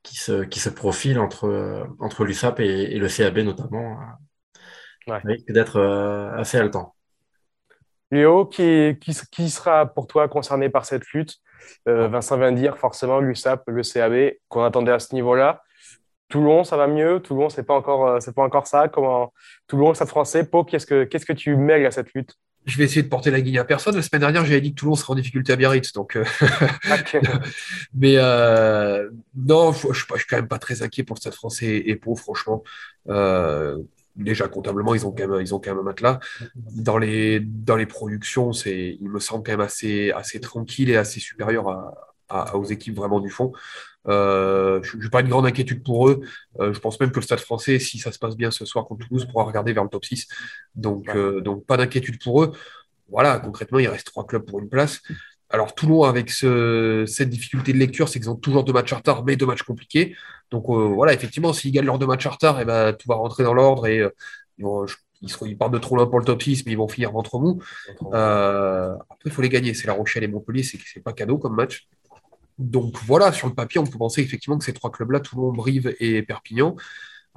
qui, 0.03 0.17
se, 0.17 0.43
qui 0.43 0.59
se 0.59 0.69
profile 0.69 1.19
entre, 1.19 1.87
entre 1.99 2.25
l'USAP 2.25 2.59
et, 2.59 2.99
le 2.99 3.07
CAB, 3.07 3.39
notamment. 3.39 3.97
Ouais. 5.07 5.19
risque 5.23 5.51
d'être 5.51 5.79
assez 6.37 6.57
haletant. 6.57 6.93
Léo, 8.11 8.45
qui, 8.45 8.97
qui, 9.01 9.17
qui, 9.31 9.49
sera 9.49 9.85
pour 9.85 10.07
toi 10.07 10.27
concerné 10.27 10.69
par 10.69 10.85
cette 10.85 11.05
lutte? 11.13 11.35
Vincent 11.85 12.37
vient 12.37 12.51
de 12.51 12.57
dire 12.57 12.77
forcément 12.77 13.19
l'USAP, 13.19 13.63
le 13.67 13.81
CAB, 13.81 14.37
qu'on 14.47 14.63
attendait 14.63 14.91
à 14.91 14.99
ce 14.99 15.13
niveau-là. 15.13 15.61
Toulon, 16.29 16.63
ça 16.63 16.75
va 16.75 16.87
mieux? 16.87 17.19
Toulon, 17.21 17.49
c'est 17.49 17.63
pas 17.63 17.73
encore, 17.73 18.07
euh, 18.07 18.19
c'est 18.19 18.35
pas 18.35 18.43
encore 18.43 18.67
ça? 18.67 18.87
Comment 18.89 19.33
Toulon, 19.67 19.93
ça 19.93 20.05
Français. 20.05 20.43
Pau, 20.45 20.63
qu'est-ce 20.63 20.85
que, 20.85 21.05
qu'est-ce 21.05 21.25
que 21.25 21.33
tu 21.33 21.55
mêles 21.55 21.85
à 21.85 21.91
cette 21.91 22.13
lutte? 22.13 22.35
Je 22.65 22.77
vais 22.77 22.83
essayer 22.83 23.01
de 23.01 23.07
porter 23.07 23.31
la 23.31 23.39
guigne 23.39 23.59
à 23.59 23.63
personne. 23.63 23.95
La 23.95 24.01
semaine 24.01 24.19
dernière, 24.19 24.43
j'avais 24.43 24.59
dit 24.59 24.71
que 24.71 24.79
Toulon 24.79 24.95
serait 24.95 25.13
en 25.13 25.15
difficulté 25.15 25.53
à 25.53 25.55
Biarritz, 25.55 25.93
donc. 25.93 26.17
Euh, 26.17 26.25
Mais 27.93 28.15
euh, 28.17 29.09
non, 29.35 29.71
je, 29.71 29.87
je, 29.93 29.99
suis 29.99 30.27
quand 30.29 30.35
même 30.35 30.49
pas 30.49 30.59
très 30.59 30.81
inquiet 30.81 31.03
pour 31.03 31.15
le 31.15 31.21
Stade 31.21 31.33
Français 31.33 31.81
et 31.85 31.95
Pau, 31.95 32.15
franchement. 32.15 32.63
Déjà 34.17 34.47
comptablement, 34.47 34.95
ils 34.95 35.05
ont 35.05 35.11
quand 35.11 35.27
même, 35.27 35.41
ils 35.41 35.53
ont 35.53 35.59
quand 35.59 35.71
même 35.71 35.79
un 35.79 35.83
matelas. 35.83 36.19
Dans 36.55 36.97
les, 36.97 37.39
dans 37.39 37.75
les 37.75 37.85
productions, 37.85 38.53
c'est, 38.53 38.97
il 38.99 39.09
me 39.09 39.19
semble 39.19 39.43
quand 39.43 39.53
même 39.53 39.61
assez, 39.61 40.11
assez 40.11 40.39
tranquille 40.39 40.89
et 40.89 40.97
assez 40.97 41.19
supérieur 41.19 41.69
à, 42.29 42.55
aux 42.55 42.65
équipes 42.65 42.95
vraiment 42.95 43.19
du 43.19 43.29
fond. 43.29 43.53
Euh, 44.07 44.81
je 44.83 44.97
n'ai 44.97 45.09
pas 45.09 45.21
une 45.21 45.29
grande 45.29 45.45
inquiétude 45.45 45.83
pour 45.83 46.09
eux. 46.09 46.21
Euh, 46.59 46.73
je 46.73 46.79
pense 46.79 46.99
même 46.99 47.11
que 47.11 47.17
le 47.17 47.21
Stade 47.21 47.39
français, 47.39 47.79
si 47.79 47.99
ça 47.99 48.11
se 48.11 48.19
passe 48.19 48.35
bien 48.35 48.51
ce 48.51 48.65
soir 48.65 48.85
contre 48.85 49.07
Toulouse, 49.07 49.25
pourra 49.25 49.43
regarder 49.45 49.73
vers 49.73 49.83
le 49.83 49.89
top 49.89 50.05
6. 50.05 50.27
Donc, 50.75 51.09
euh, 51.09 51.41
donc 51.41 51.65
pas 51.65 51.77
d'inquiétude 51.77 52.21
pour 52.21 52.43
eux. 52.43 52.51
Voilà, 53.09 53.39
concrètement, 53.39 53.79
il 53.79 53.87
reste 53.87 54.07
trois 54.07 54.25
clubs 54.25 54.45
pour 54.45 54.59
une 54.59 54.69
place. 54.69 55.01
Alors 55.49 55.73
Toulon, 55.75 56.03
avec 56.03 56.29
ce, 56.29 57.05
cette 57.07 57.29
difficulté 57.29 57.73
de 57.73 57.77
lecture, 57.77 58.09
c'est 58.09 58.19
qu'ils 58.19 58.29
ont 58.29 58.35
toujours 58.35 58.63
deux 58.63 58.73
matchs 58.73 58.93
en 58.93 58.97
retard, 58.97 59.23
mais 59.23 59.35
deux 59.35 59.45
matchs 59.45 59.63
compliqués. 59.63 60.15
Donc 60.51 60.65
voilà, 60.67 61.13
effectivement, 61.13 61.53
s'ils 61.53 61.71
gagnent 61.71 61.85
leurs 61.85 61.99
deux 61.99 62.07
matchs 62.07 62.25
en 62.25 62.31
retard, 62.31 62.59
et 62.59 62.63
eh 62.63 62.65
ben, 62.65 62.93
tout 62.93 63.07
va 63.07 63.15
rentrer 63.15 63.43
dans 63.43 63.53
l'ordre 63.53 63.87
et 63.87 64.05
ils, 64.57 64.63
vont, 64.63 64.85
ils, 65.21 65.57
partent 65.57 65.73
de 65.73 65.77
trop 65.77 65.95
loin 65.95 66.05
pour 66.05 66.19
le 66.19 66.25
top 66.25 66.41
6, 66.41 66.65
mais 66.65 66.73
ils 66.73 66.77
vont 66.77 66.87
finir 66.87 67.11
ventre 67.11 67.39
mou. 67.39 67.61
après, 68.11 68.97
il 69.25 69.31
faut 69.31 69.41
les 69.41 69.49
gagner. 69.49 69.73
C'est 69.73 69.87
La 69.87 69.93
Rochelle 69.93 70.23
et 70.23 70.27
Montpellier, 70.27 70.63
c'est 70.63 71.03
pas 71.03 71.13
cadeau 71.13 71.37
comme 71.37 71.55
match. 71.55 71.87
Donc 72.57 72.97
voilà, 73.05 73.31
sur 73.31 73.47
le 73.47 73.53
papier, 73.53 73.79
on 73.79 73.85
peut 73.85 73.97
penser 73.97 74.21
effectivement 74.21 74.57
que 74.57 74.65
ces 74.65 74.73
trois 74.73 74.91
clubs-là, 74.91 75.19
Toulon, 75.19 75.53
Brive 75.53 75.95
et 75.99 76.23
Perpignan, 76.23 76.75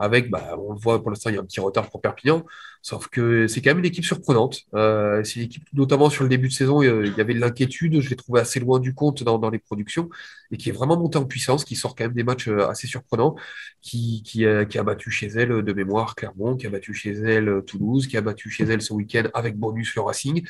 avec, 0.00 0.30
bah, 0.30 0.56
on 0.58 0.72
le 0.72 0.78
voit 0.78 1.00
pour 1.00 1.10
l'instant, 1.10 1.28
il 1.28 1.34
y 1.34 1.38
a 1.38 1.42
un 1.42 1.44
petit 1.44 1.60
retard 1.60 1.90
pour 1.90 2.00
Perpignan, 2.00 2.44
sauf 2.80 3.08
que 3.08 3.46
c'est 3.46 3.60
quand 3.60 3.70
même 3.70 3.80
une 3.80 3.84
équipe 3.84 4.04
surprenante. 4.04 4.62
Euh, 4.74 5.22
c'est 5.22 5.36
une 5.36 5.42
équipe, 5.44 5.64
notamment 5.74 6.08
sur 6.08 6.24
le 6.24 6.30
début 6.30 6.48
de 6.48 6.52
saison, 6.54 6.80
il 6.82 7.14
y 7.16 7.20
avait 7.20 7.34
de 7.34 7.38
l'inquiétude, 7.38 8.00
je 8.00 8.08
l'ai 8.08 8.16
trouvé 8.16 8.40
assez 8.40 8.60
loin 8.60 8.80
du 8.80 8.94
compte 8.94 9.22
dans, 9.22 9.50
les 9.50 9.58
productions, 9.58 10.08
et 10.50 10.56
qui 10.56 10.70
est 10.70 10.72
vraiment 10.72 10.96
montée 10.98 11.18
en 11.18 11.26
puissance, 11.26 11.64
qui 11.64 11.76
sort 11.76 11.94
quand 11.94 12.04
même 12.04 12.14
des 12.14 12.24
matchs 12.24 12.48
euh, 12.48 12.66
assez 12.66 12.86
surprenants, 12.86 13.36
euh, 13.36 14.64
qui 14.64 14.78
a 14.78 14.82
battu 14.82 15.10
chez 15.10 15.26
elle 15.26 15.62
de 15.62 15.72
mémoire 15.74 16.14
Clermont, 16.14 16.56
qui 16.56 16.66
a 16.66 16.70
battu 16.70 16.94
chez 16.94 17.12
elle 17.12 17.62
Toulouse, 17.66 18.06
qui 18.06 18.16
a 18.16 18.22
battu 18.22 18.48
chez 18.50 18.64
elle 18.64 18.80
ce 18.80 18.94
week-end 18.94 19.24
avec 19.34 19.58
bonus 19.58 19.94
le 19.94 20.02
Racing. 20.02 20.46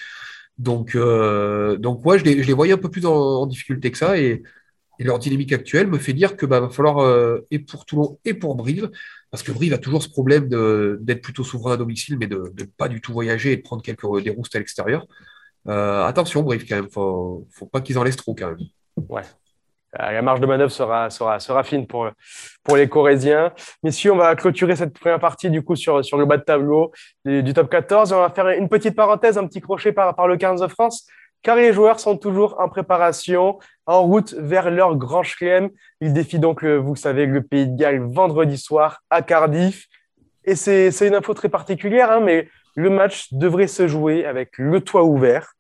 Donc, 0.59 0.97
donc 0.97 2.05
ouais, 2.05 2.19
je 2.19 2.25
les, 2.25 2.53
voyais 2.53 2.75
un 2.75 2.79
peu 2.79 2.91
plus 2.91 3.07
en 3.07 3.47
difficulté 3.47 3.91
que 3.91 3.99
ça, 3.99 4.19
et 4.19 4.43
et 5.01 5.05
leur 5.05 5.19
dynamique 5.19 5.53
actuelle 5.53 5.87
me 5.87 5.99
fait 5.99 6.13
dire 6.13 6.37
que 6.37 6.45
bah, 6.45 6.61
va 6.61 6.69
falloir, 6.69 6.99
euh, 6.99 7.47
et 7.51 7.59
pour 7.59 7.87
Toulon 7.87 8.19
et 8.27 8.35
pour 8.35 8.55
Brive, 8.55 8.91
parce 9.31 9.43
que 9.43 9.51
Brive 9.51 9.73
a 9.73 9.79
toujours 9.79 10.03
ce 10.03 10.11
problème 10.11 10.49
d'être 11.01 11.23
plutôt 11.23 11.43
souverain 11.43 11.73
à 11.73 11.77
domicile, 11.79 12.19
mais 12.19 12.27
de 12.27 12.53
ne 12.57 12.65
pas 12.65 12.87
du 12.87 13.01
tout 13.01 13.13
voyager 13.13 13.53
et 13.53 13.57
de 13.57 13.63
prendre 13.63 13.83
quelques 13.83 14.23
des 14.23 14.31
roustes 14.31 14.55
à 14.55 14.59
l'extérieur. 14.59 15.07
Euh, 15.69 16.05
attention, 16.05 16.43
Brive, 16.43 16.67
quand 16.69 16.77
même, 16.77 16.91
faut, 16.91 17.47
faut 17.51 17.67
pas 17.67 17.81
qu'ils 17.81 17.99
en 17.99 18.03
laissent 18.03 18.17
trop, 18.17 18.35
quand 18.35 18.49
même. 18.49 18.59
Ouais. 19.09 19.23
Euh, 19.99 20.13
la 20.13 20.21
marge 20.21 20.41
de 20.41 20.47
manœuvre 20.47 20.71
sera, 20.71 21.09
sera, 21.09 21.41
sera 21.41 21.65
fine 21.65 21.87
pour, 21.87 22.11
pour 22.63 22.77
les 22.77 22.89
Corésiens. 22.89 23.55
Messieurs, 23.83 24.13
on 24.13 24.17
va 24.17 24.37
clôturer 24.37 24.77
cette 24.77 24.93
première 24.93 25.19
partie 25.19 25.51
du 25.51 25.63
coup 25.63 25.77
sur, 25.77 26.05
sur 26.05 26.19
le 26.19 26.27
bas 26.27 26.37
de 26.37 26.45
tableau 26.45 26.93
du, 27.25 27.55
top 27.55 27.71
14. 27.71 28.13
On 28.13 28.21
va 28.21 28.31
faire 28.31 28.49
une 28.51 28.69
petite 28.69 28.95
parenthèse, 28.95 29.39
un 29.39 29.47
petit 29.47 29.61
crochet 29.61 29.93
par, 29.93 30.15
par 30.15 30.29
le 30.29 30.37
15 30.37 30.61
de 30.61 30.69
France 30.69 31.07
car 31.43 31.57
les 31.57 31.73
joueurs 31.73 32.01
sont 32.01 32.17
toujours 32.17 32.61
en 32.61 32.69
préparation, 32.69 33.59
en 33.91 34.03
route 34.03 34.35
vers 34.35 34.71
leur 34.71 34.97
grand 34.97 35.25
chelem. 35.25 35.69
Ils 36.01 36.13
défient 36.13 36.39
donc, 36.39 36.65
vous 36.65 36.95
savez, 36.95 37.27
le 37.27 37.43
Pays 37.43 37.67
de 37.67 37.77
Galles 37.77 38.01
vendredi 38.01 38.57
soir 38.57 39.03
à 39.11 39.21
Cardiff. 39.21 39.89
Et 40.45 40.55
c'est 40.55 41.07
une 41.07 41.15
info 41.17 41.35
très 41.35 41.49
particulière, 41.49 42.13
hein, 42.13 42.21
mais 42.21 42.49
le 42.77 42.89
match 42.89 43.33
devrait 43.33 43.67
se 43.67 43.89
jouer 43.89 44.25
avec 44.25 44.59
le 44.59 44.81
toit 44.81 45.03
ouvert. 45.03 45.55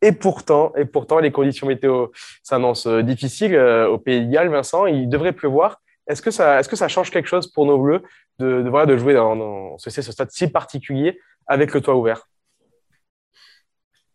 Et 0.00 0.12
pourtant, 0.12 0.72
et 0.76 0.84
pourtant 0.84 1.18
les 1.18 1.32
conditions 1.32 1.66
météo 1.66 2.08
s'annoncent 2.44 2.88
euh, 2.88 3.02
difficiles 3.02 3.56
euh, 3.56 3.88
au 3.88 3.98
Pays 3.98 4.24
de 4.24 4.30
Galles, 4.30 4.48
Vincent. 4.48 4.86
Il 4.86 5.08
devrait 5.08 5.32
pleuvoir. 5.32 5.80
Est-ce 6.06 6.22
que, 6.22 6.30
ça, 6.30 6.60
est 6.60 6.68
que 6.68 6.76
ça 6.76 6.86
change 6.86 7.10
quelque 7.10 7.28
chose 7.28 7.50
pour 7.50 7.66
nos 7.66 7.78
Bleus 7.78 8.02
de, 8.38 8.62
de, 8.62 8.86
de 8.86 8.96
jouer 8.96 9.14
dans 9.14 9.76
ce 9.78 9.90
stade 9.90 10.30
si 10.30 10.46
particulier 10.46 11.18
avec 11.48 11.74
le 11.74 11.80
toit 11.80 11.96
ouvert? 11.96 12.28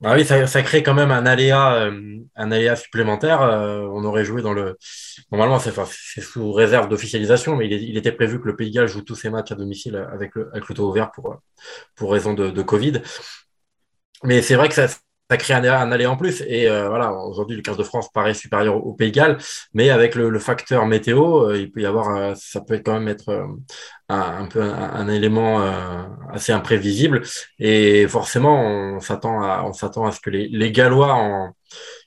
Ah 0.03 0.15
oui, 0.15 0.25
ça, 0.25 0.63
crée 0.63 0.81
quand 0.81 0.93
même 0.93 1.11
un 1.11 1.25
aléa, 1.25 1.75
euh, 1.75 2.19
un 2.35 2.51
aléa 2.51 2.75
supplémentaire. 2.75 3.41
Euh, 3.41 3.81
on 3.91 4.03
aurait 4.03 4.25
joué 4.25 4.41
dans 4.41 4.53
le. 4.53 4.77
Normalement, 5.31 5.59
c'est 5.59 6.21
sous 6.21 6.51
réserve 6.51 6.89
d'officialisation, 6.89 7.55
mais 7.55 7.67
il, 7.67 7.97
était 7.97 8.11
prévu 8.11 8.41
que 8.41 8.47
le 8.47 8.55
Pays 8.55 8.69
de 8.69 8.75
Galles 8.75 8.87
joue 8.87 9.01
tous 9.01 9.15
ses 9.15 9.29
matchs 9.29 9.51
à 9.51 9.55
domicile 9.55 9.95
avec 10.11 10.33
le, 10.35 10.49
avec 10.53 10.67
le 10.67 10.75
taux 10.75 10.89
ouvert 10.89 11.11
pour, 11.11 11.37
pour 11.95 12.11
raison 12.11 12.33
de 12.33 12.61
Covid. 12.61 13.01
Mais 14.23 14.41
c'est 14.41 14.55
vrai 14.55 14.69
que 14.69 14.75
ça, 14.75 14.87
ça 15.31 15.37
crée 15.37 15.53
un, 15.53 15.91
aller 15.93 16.05
en 16.05 16.17
plus. 16.17 16.43
Et 16.45 16.69
euh, 16.69 16.89
voilà, 16.89 17.13
aujourd'hui, 17.13 17.55
le 17.55 17.61
15 17.61 17.77
de 17.77 17.83
France 17.83 18.09
paraît 18.11 18.33
supérieur 18.33 18.85
au, 18.85 18.93
Pays 18.93 19.11
de 19.11 19.15
Galles, 19.15 19.37
mais 19.73 19.89
avec 19.89 20.15
le, 20.15 20.39
facteur 20.39 20.85
météo, 20.85 21.47
euh, 21.47 21.57
il 21.57 21.71
peut 21.71 21.79
y 21.79 21.85
avoir, 21.85 22.13
euh, 22.17 22.33
ça 22.35 22.59
peut 22.59 22.81
quand 22.83 22.99
même 22.99 23.07
être 23.07 23.47
un, 24.09 24.45
peu 24.47 24.61
un, 24.61 25.07
élément 25.07 25.61
assez 26.33 26.51
imprévisible. 26.51 27.21
Et 27.59 28.07
forcément, 28.09 28.61
on 28.61 28.99
s'attend 28.99 29.41
à, 29.41 29.63
on 29.65 29.71
s'attend 29.71 30.05
à 30.05 30.11
ce 30.11 30.19
que 30.19 30.29
les, 30.29 30.49
les 30.49 30.71
Gallois 30.73 31.13
en 31.13 31.53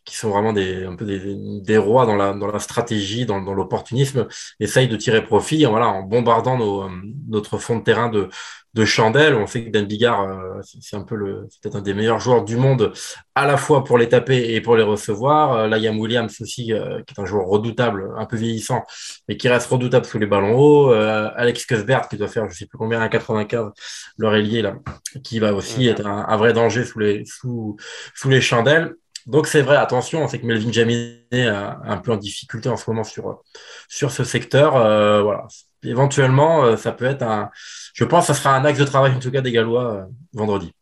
qui 0.05 0.17
sont 0.17 0.31
vraiment 0.31 0.53
des, 0.53 0.85
un 0.85 0.97
peu 0.97 1.05
des, 1.05 1.37
des 1.63 1.79
rois 1.79 2.07
dans 2.07 2.17
la, 2.17 2.33
dans 2.35 2.47
la 2.47 2.59
stratégie, 2.59 3.27
dans, 3.27 3.41
dans 3.41 3.55
l'opportunisme, 3.55 4.29
essayent 4.61 4.89
de 4.89 4.97
tirer 4.97 5.25
profit 5.25 5.65
voilà, 5.65 5.89
en 5.89 6.03
bombardant 6.03 6.59
nos, 6.59 6.91
notre 7.29 7.59
fond 7.59 7.79
de 7.79 7.85
terrain 7.85 8.09
de, 8.09 8.29
de 8.75 8.85
chandelle. 8.85 9.35
On 9.35 9.47
sait 9.47 9.65
que 9.65 9.71
Dan 9.71 9.87
Bigard, 9.87 10.23
euh, 10.23 10.61
c'est 10.63 10.97
un 10.97 11.03
peu 11.03 11.15
le, 11.15 11.49
peut-être 11.63 11.77
un 11.77 11.81
des 11.81 11.95
meilleurs 11.95 12.21
joueurs 12.21 12.45
du 12.45 12.57
monde, 12.57 12.93
à 13.35 13.47
la 13.47 13.57
fois 13.57 13.85
pour 13.85 13.99
les 13.99 14.09
taper 14.09 14.55
et 14.55 14.61
pour 14.61 14.77
les 14.77 14.83
recevoir. 14.83 15.53
Euh, 15.53 15.69
là, 15.69 15.79
Yam 15.79 15.99
Williams 15.99 16.41
aussi, 16.41 16.73
euh, 16.73 17.01
qui 17.07 17.15
est 17.15 17.21
un 17.21 17.25
joueur 17.25 17.47
redoutable, 17.47 18.13
un 18.19 18.27
peu 18.27 18.37
vieillissant, 18.37 18.85
mais 19.29 19.37
qui 19.37 19.49
reste 19.49 19.69
redoutable 19.69 20.05
sous 20.05 20.19
les 20.19 20.27
ballons 20.27 20.59
hauts. 20.59 20.93
Alex 20.93 21.67
Cusbert, 21.67 22.09
qui 22.09 22.17
doit 22.17 22.29
faire, 22.29 22.49
je 22.51 22.57
sais 22.57 22.67
plus 22.67 22.79
combien, 22.79 23.01
un 23.01 23.09
95, 23.09 23.71
l'oreiller, 24.19 24.63
là, 24.63 24.75
qui 25.23 25.39
va 25.39 25.55
aussi 25.55 25.89
être 25.89 26.07
un, 26.07 26.37
vrai 26.37 26.53
danger 26.53 26.85
sous 26.85 26.99
les, 26.99 27.25
sous, 27.25 27.77
sous 28.15 28.29
les 28.29 28.41
chandelles. 28.41 28.95
Donc 29.27 29.47
c'est 29.47 29.63
vrai, 29.63 29.77
attention, 29.77 30.23
on 30.23 30.29
sait 30.29 30.39
que 30.39 30.47
Melvin 30.47 30.71
Jaminet 30.71 31.25
est 31.31 31.47
un 31.47 31.97
peu 31.97 32.13
en 32.13 32.17
difficulté 32.17 32.69
en 32.69 32.77
ce 32.77 32.89
moment 32.91 33.05
sur, 33.05 33.43
sur 33.89 34.11
ce 34.11 34.23
secteur. 34.25 34.73
voilà, 34.73 35.47
éventuellement, 35.85 36.65
euh, 36.65 36.77
ça 36.77 36.93
peut 36.93 37.05
être 37.05 37.23
un. 37.23 37.51
Je 37.95 38.05
pense 38.05 38.27
que 38.27 38.35
ça 38.35 38.41
sera 38.41 38.57
un 38.57 38.65
axe 38.65 38.79
de 38.79 38.85
travail, 38.85 39.13
en 39.13 39.19
tout 39.19 39.31
cas, 39.31 39.41
des 39.41 39.53
Gallois 39.53 39.95
euh, 39.95 40.05
vendredi. 40.33 40.73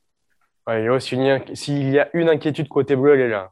S'il 1.00 1.90
y 1.90 1.98
a 1.98 2.08
une 2.14 2.28
inquiétude 2.28 2.68
côté 2.68 2.96
bleu, 2.96 3.14
elle 3.14 3.20
est 3.20 3.28
là. 3.28 3.50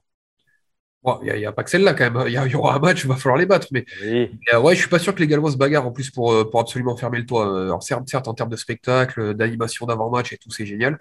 Il 1.23 1.33
n'y 1.33 1.47
a, 1.47 1.53
pas 1.53 1.65
que 1.65 1.71
celle-là 1.71 1.95
quand 1.95 2.11
même. 2.11 2.25
Il 2.27 2.35
y, 2.35 2.55
aura 2.55 2.77
un 2.77 2.79
match, 2.79 3.05
il 3.05 3.09
va 3.09 3.17
falloir 3.17 3.39
les 3.39 3.47
battre. 3.47 3.69
Mais, 3.73 3.87
oui. 4.03 4.39
Euh, 4.53 4.61
ouais, 4.61 4.75
je 4.75 4.81
suis 4.81 4.89
pas 4.91 4.99
sûr 4.99 5.15
que 5.15 5.21
les 5.21 5.27
Gallois 5.27 5.51
se 5.51 5.57
bagarrent 5.57 5.87
en 5.87 5.93
plus 5.93 6.11
pour, 6.11 6.51
pour 6.51 6.61
absolument 6.61 6.95
fermer 6.95 7.19
le 7.19 7.27
toit. 7.27 7.47
Alors, 7.47 7.83
certes, 7.83 8.07
certes 8.07 8.29
en 8.29 8.35
termes 8.35 8.51
de 8.51 8.57
spectacle, 8.57 9.33
d'animation 9.33 9.87
d'avant-match 9.87 10.35
et 10.35 10.37
tout, 10.37 10.51
c'est 10.51 10.67
génial. 10.67 10.99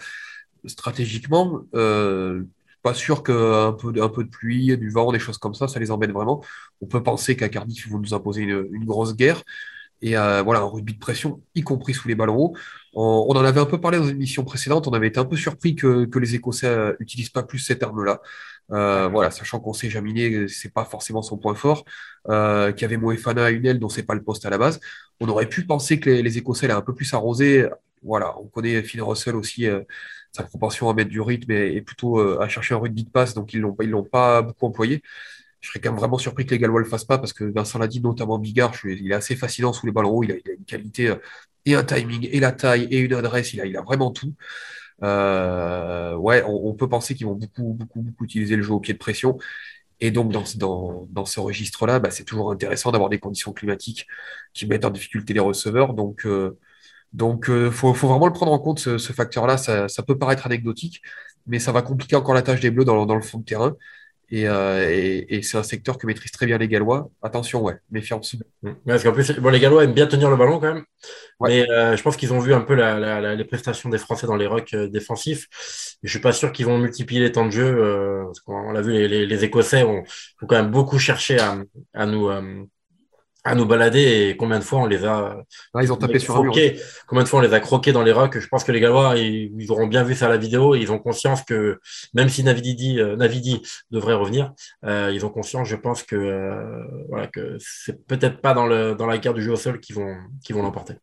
Stratégiquement, 0.66 1.62
euh, 1.76 2.44
pas 2.82 2.94
sûr 2.94 3.24
qu'un 3.24 3.74
peu, 3.74 3.92
de 3.92 4.30
pluie, 4.30 4.78
du 4.78 4.90
vent, 4.90 5.12
des 5.12 5.20
choses 5.20 5.38
comme 5.38 5.54
ça, 5.54 5.68
ça 5.68 5.80
les 5.80 5.92
embête 5.92 6.12
vraiment. 6.12 6.44
On 6.82 6.88
peut 6.88 7.04
penser 7.04 7.36
qu'à 7.36 7.50
Cardiff, 7.50 7.86
ils 7.86 7.92
vont 7.92 8.00
nous 8.00 8.14
imposer 8.14 8.44
une, 8.44 8.86
grosse 8.86 9.16
guerre. 9.16 9.44
Et 10.02 10.18
euh, 10.18 10.42
voilà, 10.44 10.62
un 10.62 10.66
rugby 10.66 10.94
de 10.94 11.00
pression, 11.00 11.42
y 11.56 11.62
compris 11.62 11.94
sous 11.94 12.08
les 12.08 12.16
ballons 12.16 12.38
hauts. 12.38 12.54
On, 12.94 13.28
en 13.30 13.44
avait 13.44 13.60
un 13.60 13.66
peu 13.66 13.82
parlé 13.82 13.98
dans 13.98 14.06
une 14.06 14.16
émission 14.16 14.46
précédente, 14.46 14.88
on 14.88 14.92
avait 14.92 15.08
été 15.08 15.20
un 15.20 15.26
peu 15.26 15.36
surpris 15.36 15.76
que, 15.76 16.08
les 16.18 16.36
Écossais 16.36 16.68
euh, 16.68 16.94
pas 17.34 17.44
plus 17.44 17.60
cette 17.60 17.84
arme-là. 17.84 18.22
Euh, 18.72 19.08
voilà, 19.10 19.32
sachant 19.32 19.60
qu'on 19.60 19.74
sait 19.74 19.90
Jaminé, 19.90 20.48
c'est 20.48 20.74
pas 20.74 20.86
forcément 20.86 21.22
son 21.22 21.38
point 21.38 21.56
fort, 21.56 21.84
euh, 22.30 22.72
qu'il 22.72 22.84
y 22.84 22.86
avait 22.86 22.98
Moefana 22.98 23.46
à 23.46 23.50
une 23.50 23.66
aile 23.66 23.80
dont 23.80 23.90
c'est 23.90 24.04
pas 24.04 24.16
le 24.16 24.24
poste 24.24 24.46
à 24.46 24.50
la 24.50 24.58
base. 24.58 24.80
On 25.20 25.28
aurait 25.28 25.50
pu 25.50 25.66
penser 25.66 26.00
que 26.00 26.10
les, 26.10 26.22
les 26.22 26.38
Écossais 26.38 26.66
allaient 26.66 26.76
un 26.76 26.82
peu 26.82 26.96
plus 26.96 27.14
arroser 27.14 27.68
voilà, 28.04 28.40
on 28.40 28.48
connaît 28.48 28.82
Finn 28.82 29.02
Russell 29.02 29.36
aussi, 29.36 29.68
sa 30.40 30.48
propension 30.48 30.90
à 30.90 30.94
mettre 30.94 31.10
du 31.10 31.22
rythme 31.22 31.52
et, 31.52 31.82
plutôt 31.82 32.20
à 32.20 32.48
chercher 32.48 32.76
un 32.76 32.78
rugby 32.78 33.04
de 33.04 33.10
passe, 33.10 33.34
donc 33.34 33.54
ils 33.54 33.60
l'ont 33.60 33.76
l'ont 33.80 34.04
pas 34.04 34.42
beaucoup 34.42 34.66
employé. 34.66 35.02
Je 35.62 35.70
serais 35.70 35.80
quand 35.80 35.92
même 35.92 36.00
vraiment 36.00 36.18
surpris 36.18 36.46
que 36.46 36.52
les 36.52 36.60
Gallois 36.60 36.80
le 36.80 36.86
fassent 36.86 37.06
pas 37.06 37.18
parce 37.18 37.34
que 37.34 37.44
Vincent 37.44 37.80
l'a 37.80 37.88
dit, 37.88 38.02
notamment 38.02 38.40
Bigard, 38.40 38.74
il 38.86 39.12
est 39.12 39.16
assez 39.16 39.36
fascinant 39.36 39.74
sous 39.74 39.86
les 39.86 39.92
ballons 39.92 40.12
hauts, 40.12 40.24
il 40.24 40.32
a, 40.32 40.36
une 40.36 40.66
qualité 40.66 41.14
et 41.66 41.76
un 41.76 41.84
timing 41.84 42.30
et 42.32 42.40
la 42.40 42.52
taille 42.52 42.88
et 42.92 43.00
une 43.00 43.14
adresse, 43.14 43.54
il 43.54 43.62
a, 43.62 43.66
il 43.66 43.76
a 43.78 43.82
vraiment 43.82 44.12
tout. 44.12 44.34
ouais, 45.02 46.44
on, 46.48 46.74
peut 46.76 46.90
penser 46.90 47.16
qu'ils 47.16 47.28
vont 47.28 47.36
beaucoup, 47.36 47.74
beaucoup, 47.74 48.02
beaucoup 48.02 48.24
utiliser 48.26 48.56
le 48.56 48.64
jeu 48.64 48.74
au 48.74 48.80
pied 48.80 48.94
de 48.94 49.00
pression. 49.00 49.38
Et 50.02 50.12
donc, 50.12 50.32
dans, 50.32 50.44
dans, 50.56 51.08
dans 51.12 51.26
ce 51.26 51.40
registre-là, 51.40 52.00
bah, 52.00 52.12
c'est 52.12 52.24
toujours 52.24 52.52
intéressant 52.52 52.92
d'avoir 52.92 53.10
des 53.10 53.20
conditions 53.20 53.52
climatiques 53.54 54.08
qui 54.54 54.66
mettent 54.66 54.86
en 54.86 54.90
difficulté 54.92 55.34
les 55.34 55.40
receveurs. 55.42 55.94
Donc, 55.94 56.26
euh, 56.26 56.58
donc, 57.14 57.50
euh, 57.50 57.72
faut, 57.72 57.94
faut, 57.94 58.08
vraiment 58.08 58.28
le 58.28 58.34
prendre 58.34 58.52
en 58.52 58.60
compte, 58.60 58.80
ce, 58.80 58.98
ce 58.98 59.14
facteur-là. 59.14 59.58
Ça, 59.58 59.88
ça, 59.88 60.04
peut 60.04 60.18
paraître 60.18 60.46
anecdotique, 60.46 61.02
mais 61.48 61.60
ça 61.60 61.72
va 61.72 61.82
compliquer 61.82 62.16
encore 62.16 62.34
la 62.34 62.42
tâche 62.42 62.60
des 62.60 62.72
Bleus 62.72 62.86
dans, 62.86 63.06
dans 63.06 63.16
le 63.16 63.22
fond 63.22 63.40
de 63.40 63.46
terrain. 63.46 63.76
Euh, 64.32 64.88
et, 64.90 65.38
et, 65.38 65.42
c'est 65.42 65.58
un 65.58 65.64
secteur 65.64 65.98
que 65.98 66.06
maîtrisent 66.06 66.32
très 66.32 66.46
bien 66.46 66.58
les 66.58 66.68
Gallois. 66.68 67.10
Attention, 67.22 67.64
ouais, 67.64 67.78
méfiance. 67.90 68.36
Mmh. 68.62 68.72
Parce 68.86 69.04
qu'en 69.04 69.12
plus, 69.12 69.32
bon, 69.40 69.50
les 69.50 69.60
Gallois 69.60 69.84
aiment 69.84 69.94
bien 69.94 70.06
tenir 70.06 70.30
le 70.30 70.36
ballon 70.36 70.60
quand 70.60 70.74
même. 70.74 70.84
Mais 71.42 71.70
euh, 71.72 71.98
je 71.98 72.04
pense 72.04 72.16
qu'ils 72.16 72.32
ont 72.34 72.40
vu 72.40 72.54
un 72.54 72.62
peu 72.62 72.76
la, 72.76 73.00
la, 73.00 73.36
les 73.36 73.46
prestations 73.46 73.90
des 73.90 73.98
Français 73.98 74.28
dans 74.28 74.36
les 74.36 74.46
rucks 74.46 74.74
euh, 74.74 74.88
défensifs. 74.88 75.48
Je 76.04 76.10
suis 76.10 76.20
pas 76.20 76.32
sûr 76.32 76.52
qu'ils 76.52 76.68
vont 76.68 76.78
multiplier 76.78 77.22
les 77.22 77.32
temps 77.32 77.46
de 77.46 77.52
jeu. 77.52 77.66
Euh, 77.66 78.26
parce 78.26 78.40
qu'on 78.42 78.72
l'a 78.72 78.82
vu, 78.82 78.94
les, 78.94 79.08
les, 79.08 79.26
les, 79.26 79.44
Écossais 79.44 79.84
ont, 79.84 80.04
ont, 80.42 80.46
quand 80.46 80.56
même 80.62 80.72
beaucoup 80.72 81.00
cherché 81.00 81.40
à, 81.40 81.58
à 81.94 82.06
nous 82.06 82.30
à 83.44 83.56
nous 83.56 83.66
balader 83.66 84.30
et 84.30 84.38
combien 84.38 84.60
de 84.60 84.64
fois 84.64 84.80
on 84.80 84.86
les 84.86 85.06
a 85.06 85.38
ah, 85.74 85.84
ils 85.84 85.94
ont 85.94 85.96
tapé 85.96 86.20
sur 86.20 86.36
un 86.36 86.44
mur. 86.44 86.54
combien 87.08 87.24
de 87.24 87.28
fois 87.28 87.40
on 87.40 87.42
les 87.42 87.54
a 87.54 87.60
croqués 87.60 87.94
dans 87.94 88.04
les 88.04 88.12
rocks 88.12 88.38
je 88.38 88.48
pense 88.48 88.64
que 88.64 88.72
les 88.72 88.82
Gallois 88.82 89.18
ils, 89.18 89.52
ils, 89.58 89.72
auront 89.72 89.88
bien 89.88 90.04
vu 90.04 90.14
ça 90.14 90.26
à 90.26 90.30
la 90.30 90.38
vidéo 90.38 90.76
ils 90.76 90.92
ont 90.92 91.00
conscience 91.00 91.44
que 91.44 91.80
même 92.14 92.28
si 92.28 92.44
Navidi, 92.44 93.00
euh, 93.00 93.16
Navidi 93.16 93.62
devrait 93.92 94.14
revenir 94.14 94.52
euh, 94.86 95.12
ils 95.14 95.26
ont 95.26 95.30
conscience 95.30 95.70
je 95.70 95.78
pense 95.78 96.04
que 96.04 96.16
euh, 96.16 96.84
voilà 97.08 97.28
que 97.28 97.56
c'est 97.60 98.06
peut-être 98.06 98.42
pas 98.42 98.54
dans 98.54 98.68
le 98.68 98.94
dans 98.96 99.08
la 99.08 99.18
guerre 99.18 99.34
du 99.34 99.42
jeu 99.42 99.54
au 99.54 99.58
sol 99.58 99.80
qu'ils 99.80 99.96
vont 99.96 100.16
qui 100.44 100.52
vont 100.52 100.62
l'emporter 100.62 100.96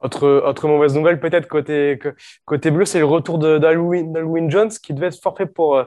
autre, 0.00 0.42
autre 0.44 0.66
mauvaise 0.66 0.94
nouvelle 0.96 1.20
peut-être 1.20 1.46
côté 1.46 1.98
côté 2.44 2.70
bleu 2.72 2.84
c'est 2.84 2.98
le 2.98 3.04
retour 3.04 3.38
d'Alwin 3.38 4.50
Jones 4.50 4.70
qui 4.82 4.92
devait 4.92 5.06
être 5.06 5.22
forfait 5.22 5.46
pour 5.46 5.84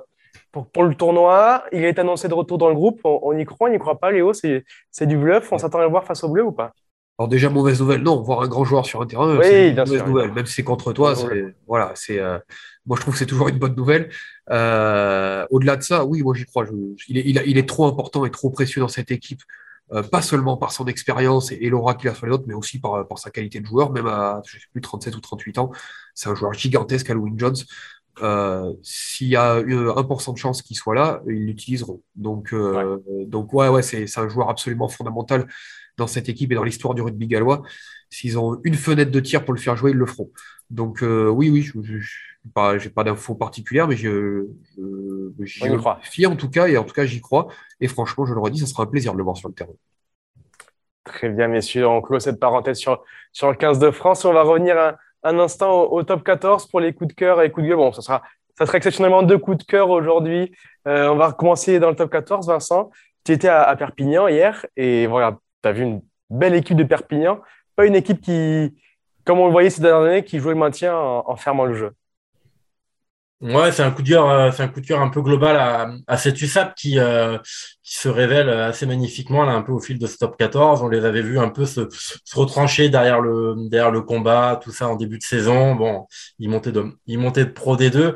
pour, 0.63 0.83
le 0.83 0.95
tournoi. 0.95 1.63
Il 1.71 1.83
est 1.83 1.99
annoncé 1.99 2.27
de 2.27 2.33
retour 2.33 2.57
dans 2.57 2.69
le 2.69 2.75
groupe. 2.75 3.01
On, 3.03 3.37
y 3.37 3.45
croit, 3.45 3.69
on 3.69 3.71
n'y 3.71 3.79
croit 3.79 3.99
pas, 3.99 4.11
Léo 4.11 4.33
C'est 4.33 4.63
du 5.01 5.17
bluff. 5.17 5.51
On 5.51 5.57
s'attend 5.57 5.79
à 5.79 5.83
le 5.83 5.89
voir 5.89 6.03
face 6.03 6.23
au 6.23 6.29
bleu 6.29 6.43
ou 6.43 6.51
pas? 6.51 6.73
Alors 7.19 7.29
déjà 7.29 7.49
mauvaise 7.49 7.79
nouvelle, 7.79 8.03
non, 8.03 8.21
voir 8.21 8.41
un 8.41 8.47
grand 8.47 8.63
joueur 8.63 8.85
sur 8.85 9.01
un 9.01 9.07
terrain, 9.07 9.39
c'est 9.41 9.71
une 9.71 9.75
mauvaise 9.75 10.05
nouvelle. 10.05 10.31
Même 10.33 10.45
si 10.45 10.53
c'est 10.53 10.63
contre 10.63 10.93
toi, 10.93 11.15
voilà, 11.65 11.91
c'est 11.95 12.19
euh, 12.19 12.37
moi 12.85 12.95
je 12.95 13.01
trouve 13.01 13.15
que 13.15 13.17
c'est 13.17 13.25
toujours 13.25 13.47
une 13.47 13.57
bonne 13.57 13.75
nouvelle. 13.75 14.09
Euh, 14.51 15.43
au-delà 15.49 15.77
de 15.77 15.81
ça, 15.81 16.05
oui, 16.05 16.21
moi 16.21 16.35
j'y 16.35 16.45
crois. 16.45 16.65
il, 17.07 17.17
est, 17.17 17.23
il, 17.25 17.57
est, 17.57 17.67
trop 17.67 17.87
important 17.87 18.23
et 18.23 18.29
trop 18.29 18.51
précieux 18.51 18.81
dans 18.81 18.87
cette 18.87 19.09
équipe, 19.09 19.41
euh, 19.93 20.03
pas 20.03 20.21
seulement 20.21 20.57
par 20.57 20.71
son 20.71 20.85
expérience 20.85 21.51
et, 21.51 21.69
l'aura 21.69 21.95
qu'il 21.95 22.07
a 22.07 22.13
sur 22.13 22.27
les 22.27 22.33
autres, 22.33 22.43
mais 22.45 22.53
aussi 22.53 22.79
par, 22.79 23.07
par 23.07 23.17
sa 23.17 23.31
qualité 23.31 23.61
de 23.61 23.65
joueur, 23.65 23.91
même 23.91 24.05
à 24.05 24.43
je 24.45 24.59
sais 24.59 24.65
plus 24.71 24.81
37 24.81 25.15
ou 25.15 25.19
38 25.19 25.57
ans. 25.57 25.71
C'est 26.13 26.29
un 26.29 26.35
joueur 26.35 26.53
gigantesque, 26.53 27.09
Halloween 27.09 27.39
Jones. 27.39 27.55
Euh, 28.21 28.73
s'il 28.83 29.27
y 29.27 29.35
a 29.35 29.61
1% 29.61 30.33
de 30.33 30.37
chance 30.37 30.61
qu'il 30.61 30.75
soit 30.75 30.95
là, 30.95 31.21
ils 31.27 31.45
l'utiliseront. 31.45 32.01
Donc, 32.15 32.53
euh, 32.53 32.97
ouais. 33.05 33.25
donc 33.25 33.53
ouais, 33.53 33.67
ouais, 33.67 33.81
c'est 33.81 34.05
un 34.17 34.27
joueur 34.27 34.49
absolument 34.49 34.87
fondamental 34.87 35.47
dans 35.97 36.07
cette 36.07 36.29
équipe 36.29 36.51
et 36.51 36.55
dans 36.55 36.63
l'histoire 36.63 36.93
du 36.93 37.01
rugby 37.01 37.27
gallois. 37.27 37.63
S'ils 38.09 38.39
ont 38.39 38.59
une 38.63 38.75
fenêtre 38.75 39.11
de 39.11 39.19
tir 39.19 39.43
pour 39.43 39.53
le 39.53 39.59
faire 39.59 39.75
jouer, 39.75 39.91
ils 39.91 39.97
le 39.97 40.05
feront. 40.05 40.31
Donc 40.69 41.03
euh, 41.03 41.27
oui, 41.29 41.49
oui, 41.49 41.61
je 41.61 41.77
n'ai 41.77 42.51
pas, 42.53 42.77
pas 42.95 43.03
d'infos 43.03 43.35
particulières, 43.35 43.87
mais 43.87 43.97
je, 43.97 44.47
j'y 45.41 46.25
en 46.25 46.35
tout 46.35 46.49
cas, 46.49 46.67
et 46.67 46.77
en 46.77 46.83
tout 46.83 46.93
cas 46.93 47.05
j'y 47.05 47.21
crois. 47.21 47.47
Et 47.79 47.87
franchement, 47.87 48.25
je 48.25 48.33
le 48.33 48.39
redis, 48.39 48.59
ça 48.59 48.67
sera 48.67 48.83
un 48.83 48.87
plaisir 48.87 49.13
de 49.13 49.17
le 49.17 49.23
voir 49.23 49.37
sur 49.37 49.49
le 49.49 49.53
terrain. 49.53 49.73
Très 51.03 51.29
bien, 51.29 51.47
messieurs, 51.47 51.87
on 51.87 52.01
clôt 52.01 52.19
cette 52.19 52.39
parenthèse 52.39 52.77
sur, 52.77 53.03
sur 53.31 53.49
le 53.49 53.55
15 53.55 53.79
de 53.79 53.91
France. 53.91 54.25
On 54.25 54.33
va 54.33 54.43
revenir 54.43 54.77
à, 54.77 54.97
un 55.23 55.39
instant 55.39 55.83
au, 55.83 56.03
top 56.03 56.23
14 56.23 56.67
pour 56.67 56.79
les 56.79 56.93
coups 56.93 57.09
de 57.09 57.13
cœur 57.13 57.41
et 57.41 57.51
coups 57.51 57.63
de 57.63 57.69
gueule. 57.69 57.77
Bon, 57.77 57.91
ça 57.91 58.01
sera, 58.01 58.21
ça 58.57 58.65
sera 58.65 58.77
exceptionnellement 58.77 59.23
deux 59.23 59.37
coups 59.37 59.57
de 59.57 59.63
cœur 59.63 59.89
aujourd'hui. 59.89 60.51
Euh, 60.87 61.09
on 61.09 61.15
va 61.15 61.27
recommencer 61.27 61.79
dans 61.79 61.89
le 61.89 61.95
top 61.95 62.11
14. 62.11 62.47
Vincent, 62.47 62.89
tu 63.23 63.31
étais 63.31 63.49
à, 63.49 63.75
Perpignan 63.75 64.27
hier 64.27 64.65
et 64.75 65.07
voilà, 65.07 65.37
tu 65.63 65.69
as 65.69 65.71
vu 65.71 65.83
une 65.83 66.01
belle 66.29 66.55
équipe 66.55 66.77
de 66.77 66.83
Perpignan. 66.83 67.39
Pas 67.75 67.85
une 67.85 67.95
équipe 67.95 68.21
qui, 68.21 68.75
comme 69.23 69.39
on 69.39 69.45
le 69.45 69.51
voyait 69.51 69.69
ces 69.69 69.81
dernières 69.81 70.09
années, 70.09 70.23
qui 70.23 70.39
jouait 70.39 70.55
maintien 70.55 70.95
en 70.97 71.35
fermant 71.35 71.65
le 71.65 71.73
jeu. 71.73 71.91
Ouais, 73.39 73.71
c'est 73.71 73.83
un 73.83 73.91
coup 73.91 74.01
de 74.01 74.09
cœur, 74.09 74.27
euh, 74.27 74.49
c'est 74.51 74.63
un 74.63 74.67
coup 74.67 74.81
de 74.81 74.87
cœur 74.87 74.99
un 74.99 75.09
peu 75.09 75.21
global 75.21 75.55
à, 75.57 75.91
à 76.07 76.17
cette 76.17 76.41
USAP 76.41 76.73
qui, 76.73 76.97
euh, 76.97 77.37
qui 77.83 77.95
se 77.95 78.09
révèle 78.09 78.49
assez 78.49 78.87
magnifiquement 78.87 79.43
là 79.45 79.51
un 79.51 79.61
peu 79.61 79.71
au 79.71 79.79
fil 79.79 79.99
de 79.99 80.07
ce 80.07 80.17
top 80.17 80.37
14. 80.37 80.81
On 80.81 80.87
les 80.89 81.05
avait 81.05 81.21
vus 81.21 81.37
un 81.37 81.49
peu 81.49 81.67
se, 81.67 81.87
se 81.91 82.35
retrancher 82.35 82.89
derrière 82.89 83.21
le 83.21 83.53
derrière 83.69 83.91
le 83.91 84.01
combat, 84.01 84.59
tout 84.63 84.71
ça 84.71 84.87
en 84.89 84.95
début 84.95 85.19
de 85.19 85.23
saison. 85.23 85.75
Bon, 85.75 86.07
ils 86.39 86.49
montaient 86.49 86.71
de 86.71 86.83
ils 87.05 87.19
montaient 87.19 87.45
de 87.45 87.51
Pro 87.51 87.77
D2 87.77 88.15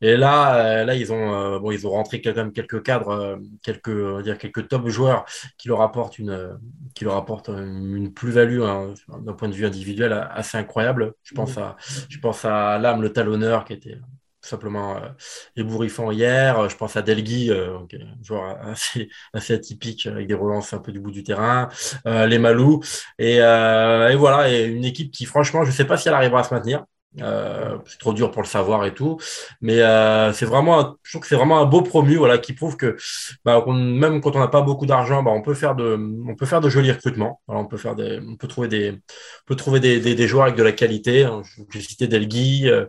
et 0.00 0.16
là 0.16 0.54
euh, 0.80 0.84
là 0.86 0.94
ils 0.94 1.12
ont 1.12 1.60
bon 1.60 1.70
ils 1.70 1.86
ont 1.86 1.90
rentré 1.90 2.22
quand 2.22 2.34
même 2.34 2.52
quelques 2.52 2.82
cadres, 2.82 3.38
quelques 3.62 3.88
on 3.88 4.16
va 4.16 4.22
dire 4.22 4.38
quelques 4.38 4.68
top 4.68 4.88
joueurs 4.88 5.26
qui 5.58 5.68
leur 5.68 5.82
apportent 5.82 6.18
une 6.18 6.58
qui 6.94 7.04
leur 7.04 7.16
apportent 7.16 7.48
une 7.48 8.10
plus-value 8.14 8.62
hein, 8.62 8.94
d'un 9.20 9.34
point 9.34 9.48
de 9.48 9.54
vue 9.54 9.66
individuel 9.66 10.14
assez 10.32 10.56
incroyable. 10.56 11.12
Je 11.24 11.34
pense 11.34 11.58
à 11.58 11.76
je 12.08 12.18
pense 12.18 12.46
à 12.46 12.78
Lame 12.78 13.02
le 13.02 13.12
talonneur 13.12 13.66
qui 13.66 13.74
était 13.74 13.98
simplement 14.42 14.96
euh, 14.96 15.08
ébouriffant 15.56 16.10
hier. 16.10 16.68
Je 16.68 16.76
pense 16.76 16.96
à 16.96 17.02
Delgui, 17.02 17.50
euh, 17.50 17.78
un 17.78 18.22
joueur 18.22 18.58
assez, 19.32 19.54
atypique 19.54 20.06
avec 20.06 20.26
des 20.26 20.34
relances 20.34 20.72
un 20.72 20.78
peu 20.78 20.92
du 20.92 21.00
bout 21.00 21.10
du 21.10 21.22
terrain, 21.22 21.68
euh, 22.06 22.26
les 22.26 22.38
Malou. 22.38 22.80
Et, 23.18 23.40
euh, 23.40 24.14
voilà, 24.16 24.50
une 24.66 24.84
équipe 24.84 25.12
qui, 25.12 25.24
franchement, 25.24 25.64
je 25.64 25.70
ne 25.70 25.74
sais 25.74 25.84
pas 25.86 25.96
si 25.96 26.08
elle 26.08 26.14
arrivera 26.14 26.40
à 26.40 26.44
se 26.44 26.54
maintenir. 26.54 26.84
Euh, 27.20 27.76
c'est 27.84 27.98
trop 27.98 28.14
dur 28.14 28.30
pour 28.30 28.40
le 28.40 28.46
savoir 28.48 28.86
et 28.86 28.94
tout, 28.94 29.18
mais 29.60 29.82
euh, 29.82 30.32
c'est 30.32 30.46
vraiment, 30.46 30.96
je 31.02 31.12
trouve 31.12 31.20
que 31.20 31.28
c'est 31.28 31.36
vraiment 31.36 31.60
un 31.60 31.66
beau 31.66 31.82
promu, 31.82 32.16
voilà, 32.16 32.38
qui 32.38 32.54
prouve 32.54 32.78
que 32.78 32.96
bah, 33.44 33.62
même 33.66 34.22
quand 34.22 34.34
on 34.34 34.38
n'a 34.38 34.48
pas 34.48 34.62
beaucoup 34.62 34.86
d'argent, 34.86 35.22
bah, 35.22 35.30
on 35.30 35.42
peut 35.42 35.52
faire 35.52 35.74
de, 35.74 35.98
on 36.26 36.34
peut 36.34 36.46
faire 36.46 36.62
de 36.62 36.70
jolis 36.70 36.90
recrutements. 36.90 37.42
on 37.48 37.66
peut 37.66 37.76
faire 37.76 37.94
des, 37.96 38.18
on 38.26 38.36
peut 38.36 38.48
trouver 38.48 38.68
des, 38.68 38.92
on 38.92 39.46
peut 39.46 39.56
trouver 39.56 39.78
des, 39.80 40.00
des, 40.00 40.14
des 40.14 40.26
joueurs 40.26 40.44
avec 40.44 40.56
de 40.56 40.62
la 40.62 40.72
qualité. 40.72 41.28
J'ai 41.70 41.80
cité 41.82 42.06
Delgui, 42.06 42.70
euh, 42.70 42.86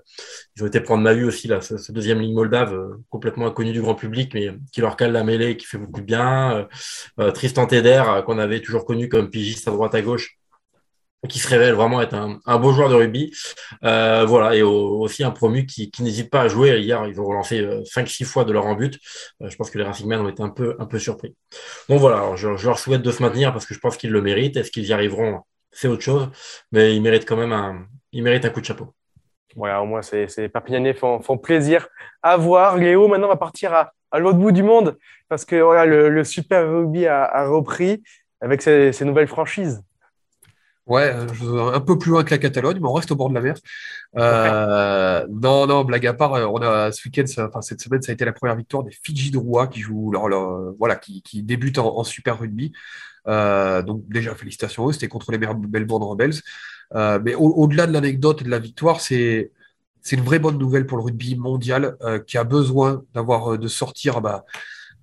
ils 0.56 0.64
ont 0.64 0.68
été 0.68 0.80
prendre 0.80 1.04
ma 1.04 1.14
vue 1.14 1.26
aussi 1.26 1.50
là, 1.50 1.60
ce, 1.60 1.92
deuxième 1.92 2.22
ligne 2.22 2.34
moldave 2.34 2.74
euh, 2.74 3.04
complètement 3.10 3.48
inconnu 3.48 3.74
du 3.74 3.82
grand 3.82 3.96
public, 3.96 4.34
mais 4.34 4.52
qui 4.72 4.80
leur 4.80 4.96
cale 4.96 5.12
la 5.12 5.26
mêlée, 5.26 5.58
qui 5.58 5.66
fait 5.66 5.78
beaucoup 5.78 6.00
de 6.00 6.06
bien. 6.06 6.68
Euh, 7.20 7.32
Tristan 7.32 7.68
Teder, 7.68 8.04
qu'on 8.26 8.40
avait 8.40 8.62
toujours 8.62 8.86
connu 8.86 9.10
comme 9.10 9.30
pigiste 9.30 9.68
à 9.68 9.72
droite 9.72 9.96
à 9.96 10.02
gauche 10.02 10.38
qui 11.30 11.40
se 11.40 11.48
révèle 11.48 11.74
vraiment 11.74 12.02
être 12.02 12.14
un, 12.14 12.40
un 12.46 12.60
beau 12.60 12.74
joueur 12.74 12.90
de 12.90 12.96
rugby. 12.96 13.34
Euh, 13.84 14.26
voilà, 14.26 14.56
et 14.56 14.62
aussi 14.62 15.24
un 15.24 15.32
promu 15.32 15.66
qui, 15.66 15.90
qui 15.90 16.04
n'hésite 16.04 16.30
pas 16.30 16.42
à 16.42 16.48
jouer. 16.48 16.80
Hier, 16.80 17.06
ils 17.08 17.20
ont 17.20 17.26
relancé 17.26 17.62
5-6 17.62 18.24
euh, 18.24 18.26
fois 18.26 18.46
de 18.46 18.52
leur 18.52 18.66
en 18.66 18.76
but. 18.76 19.00
Euh, 19.42 19.50
je 19.50 19.56
pense 19.56 19.70
que 19.70 19.78
les 19.78 19.84
Racingmen 19.84 20.20
ont 20.20 20.30
été 20.30 20.44
un 20.44 20.50
peu, 20.50 20.76
un 20.80 20.86
peu 20.86 21.00
surpris. 21.00 21.36
Donc 21.90 22.00
voilà, 22.00 22.36
je, 22.36 22.58
je, 22.58 22.68
leur 22.68 22.80
souhaite 22.80 23.02
de 23.02 23.12
se 23.12 23.22
maintenir 23.22 23.54
parce 23.54 23.66
que 23.66 23.74
je 23.74 23.80
pense 23.80 23.98
qu'ils 23.98 24.12
le 24.12 24.22
méritent. 24.22 24.58
Est-ce 24.58 24.72
qu'ils 24.72 24.86
y 24.86 24.94
arriveront? 24.94 25.42
C'est 25.72 25.88
autre 25.88 26.04
chose, 26.04 26.30
mais 26.72 26.96
ils 26.96 27.02
méritent 27.02 27.28
quand 27.28 27.38
même 27.38 27.52
un, 27.52 27.88
ils 28.12 28.22
méritent 28.22 28.46
un 28.46 28.50
coup 28.50 28.62
de 28.62 28.66
chapeau. 28.66 28.94
Voilà, 29.56 29.82
au 29.82 29.86
moins, 29.86 30.02
ces, 30.02 30.28
ces 30.28 30.50
Perpignanais 30.50 30.94
font, 30.94 31.20
font, 31.22 31.38
plaisir 31.38 31.88
à 32.22 32.38
voir. 32.38 32.78
Léo, 32.78 33.08
maintenant, 33.08 33.28
va 33.28 33.38
partir 33.38 33.74
à, 33.74 33.92
à 34.12 34.20
l'autre 34.20 34.38
bout 34.38 34.52
du 34.52 34.64
monde 34.64 34.98
parce 35.30 35.46
que 35.46 35.56
voilà, 35.56 35.86
le, 35.86 36.10
le 36.10 36.24
Super 36.24 36.70
Rugby 36.70 37.08
a, 37.08 37.48
repris 37.48 38.04
avec 38.40 38.62
ses 38.62 38.94
nouvelles 39.06 39.28
franchises. 39.28 39.84
Ouais, 40.86 41.10
un 41.12 41.80
peu 41.80 41.98
plus 41.98 42.12
loin 42.12 42.26
que 42.26 42.32
la 42.32 42.38
Catalogne, 42.38 42.80
mais 42.82 42.88
on 42.88 42.94
reste 42.94 43.12
au 43.12 43.16
bord 43.16 43.30
de 43.30 43.36
la 43.36 43.42
mer. 43.42 43.56
Euh, 44.18 45.26
non, 45.30 45.66
non, 45.66 45.86
blague 45.86 46.06
à 46.06 46.14
part, 46.14 46.34
on 46.52 46.62
a 46.62 46.92
ce 46.92 47.08
week-end, 47.08 47.24
enfin 47.48 47.62
cette 47.62 47.82
semaine, 47.82 48.02
ça 48.02 48.12
a 48.12 48.14
été 48.14 48.26
la 48.26 48.34
première 48.34 48.58
victoire 48.58 48.84
des 48.84 48.92
Fidji 48.92 49.32
de 49.32 49.38
Rouen 49.38 49.68
qui 49.68 49.80
jouent, 49.80 50.12
leur, 50.12 50.28
voilà, 50.78 50.98
qui, 50.98 51.22
qui 51.22 51.42
débutent 51.42 51.78
en, 51.78 52.04
Super 52.04 52.40
Rugby. 52.40 52.74
Euh, 53.28 53.82
donc 53.82 54.04
déjà 54.10 54.36
félicitations 54.36 54.86
à 54.86 54.90
eux, 54.90 54.92
c'était 54.92 55.08
contre 55.08 55.32
les 55.32 55.38
Melbourne 55.38 56.04
Rebels. 56.04 56.42
Euh, 56.96 57.20
mais 57.24 57.34
au-delà 57.36 57.88
de 57.88 57.94
l'anecdote 57.94 58.42
et 58.42 58.46
de 58.46 58.50
la 58.50 58.60
victoire, 58.60 59.02
c'est 59.02 59.52
c'est 60.02 60.18
une 60.18 60.24
vraie 60.24 60.40
bonne 60.40 60.58
nouvelle 60.58 60.86
pour 60.86 60.98
le 60.98 61.04
rugby 61.04 61.38
mondial 61.38 61.96
euh, 62.02 62.20
qui 62.20 62.38
a 62.38 62.44
besoin 62.44 63.04
d'avoir 63.14 63.58
de 63.58 63.68
sortir 63.70 64.20
bah, 64.20 64.44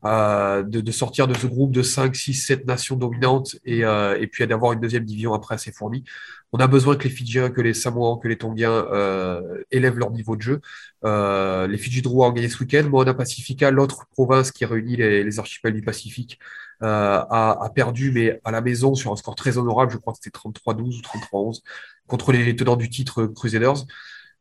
de, 0.02 0.92
sortir 0.92 1.28
de 1.28 1.35
ce 1.35 1.47
groupe 1.47 1.73
de 1.73 1.83
5, 1.83 2.14
6, 2.14 2.35
7 2.35 2.66
nations 2.66 2.97
dominantes 2.97 3.57
et, 3.64 3.80
et 3.80 4.26
puis 4.26 4.47
d'avoir 4.47 4.73
une 4.73 4.80
deuxième 4.80 5.04
division 5.04 5.35
après 5.35 5.54
assez 5.54 5.73
fournie. 5.73 6.04
On 6.52 6.59
a 6.59 6.66
besoin 6.66 6.97
que 6.97 7.04
les 7.04 7.11
Fidjiens, 7.11 7.50
que 7.50 7.61
les 7.61 7.75
Samoans, 7.75 8.16
que 8.16 8.26
les 8.28 8.37
Tongiens 8.37 8.87
élèvent 9.71 9.99
leur 9.99 10.11
niveau 10.11 10.37
de 10.37 10.42
jeu. 10.42 10.61
les 11.04 11.78
Fidji 11.78 12.02
Drua 12.02 12.28
ont 12.28 12.33
gagné 12.33 12.49
ce 12.49 12.59
week-end. 12.59 12.88
Moana 12.88 13.14
Pacifica, 13.14 13.71
l'autre 13.71 14.07
province 14.12 14.50
qui 14.50 14.64
réunit 14.64 14.97
les, 14.97 15.23
les 15.23 15.38
archipels 15.38 15.75
du 15.75 15.83
Pacifique, 15.83 16.38
a, 16.80 17.59
a, 17.62 17.71
perdu, 17.71 18.11
mais 18.11 18.40
à 18.45 18.50
la 18.50 18.61
maison 18.61 18.95
sur 18.95 19.12
un 19.12 19.16
score 19.16 19.35
très 19.35 19.59
honorable. 19.59 19.92
Je 19.92 19.99
crois 19.99 20.12
que 20.12 20.19
c'était 20.23 20.37
33-12 20.37 20.99
ou 20.99 21.00
33-11 21.00 21.61
contre 22.07 22.33
les 22.33 22.57
tenants 22.57 22.76
du 22.76 22.88
titre 22.88 23.26
Crusaders. 23.26 23.85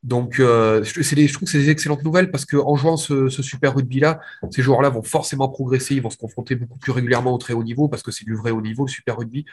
Donc, 0.03 0.39
euh, 0.39 0.82
je 0.84 0.94
trouve 1.34 1.46
que 1.46 1.51
c'est 1.51 1.60
des 1.60 1.70
excellentes 1.70 2.03
nouvelles 2.03 2.32
parce 2.32 2.46
qu'en 2.46 2.75
jouant 2.77 2.96
ce, 2.96 3.29
super 3.29 3.75
rugby-là, 3.75 4.20
ces 4.50 4.62
joueurs-là 4.62 4.89
vont 4.89 5.03
forcément 5.03 5.50
progresser, 5.50 5.96
ils 5.96 6.01
vont 6.01 6.10
se 6.10 6.18
confronter 6.18 6.56
beaucoup 6.56 6.79
plus 6.79 6.94
régulièrement 6.94 7.34
au 7.34 7.38
très 7.38 7.53
haut 7.53 7.63
niveau 7.63 7.89
parce 7.89 8.01
que 8.01 8.12
c'est 8.12 8.24
du 8.24 8.36
vrai 8.36 8.51
haut 8.51 8.62
niveau, 8.62 8.86
le 8.86 8.91
super 8.91 9.18
rugby. 9.18 9.46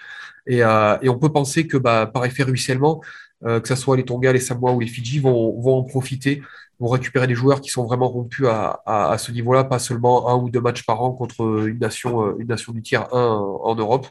Et, 0.47 0.63
euh, 0.63 0.97
on 1.09 1.19
peut 1.19 1.33
penser 1.33 1.67
que 1.67 1.77
bah, 1.77 2.07
par 2.07 2.25
effet 2.25 2.45
ruissellement, 2.45 3.01
euh, 3.45 3.61
que 3.61 3.67
ce 3.67 3.75
soit 3.75 3.97
les 3.97 4.05
Tonga, 4.05 4.33
les 4.33 4.41
Samoa 4.41 4.73
ou 4.73 4.81
les 4.81 4.87
Fidji, 4.87 5.19
vont, 5.19 5.61
vont 5.61 5.79
en 5.79 5.83
profiter, 5.83 6.43
vont 6.79 6.89
récupérer 6.89 7.27
des 7.27 7.35
joueurs 7.35 7.61
qui 7.61 7.71
sont 7.71 7.85
vraiment 7.85 8.09
rompus 8.09 8.47
à, 8.49 9.17
ce 9.19 9.33
niveau-là, 9.33 9.65
pas 9.65 9.81
seulement 9.81 10.31
un 10.31 10.37
ou 10.37 10.49
deux 10.49 10.61
matchs 10.61 10.85
par 10.85 11.03
an 11.03 11.13
contre 11.13 11.67
une 11.67 11.79
nation, 11.79 12.39
une 12.39 12.47
nation 12.47 12.73
du 12.73 12.83
tiers 12.83 13.13
1 13.13 13.19
en 13.19 13.75
Europe. 13.75 14.07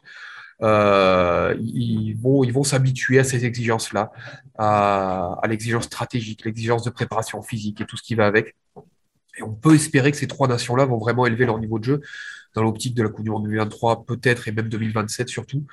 Euh, 0.61 1.55
ils 1.59 2.15
vont, 2.15 2.63
s'habituer 2.63 3.19
à 3.19 3.23
ces 3.23 3.45
exigences-là, 3.45 4.11
à, 4.57 5.41
l'exigence 5.47 5.85
stratégique, 5.85 6.45
l'exigence 6.45 6.83
de 6.83 6.89
préparation 6.89 7.41
physique 7.41 7.81
et 7.81 7.85
tout 7.85 7.97
ce 7.97 8.03
qui 8.03 8.15
va 8.15 8.25
avec. 8.25 8.55
Et 9.37 9.43
on 9.43 9.53
peut 9.53 9.75
espérer 9.75 10.11
que 10.11 10.17
ces 10.17 10.27
trois 10.27 10.47
nations-là 10.47 10.85
vont 10.85 10.97
vraiment 10.97 11.25
élever 11.25 11.45
leur 11.45 11.59
niveau 11.59 11.79
de 11.79 11.83
jeu 11.83 12.01
dans 12.53 12.63
l'optique 12.63 12.95
de 12.95 13.03
la 13.03 13.09
Coupe 13.09 13.25
du 13.25 13.31
Monde 13.31 13.43
2023, 13.43 14.05
peut-être, 14.05 14.47
et 14.47 14.51
même 14.53 14.69
2027 14.69 15.27
surtout. 15.27 15.63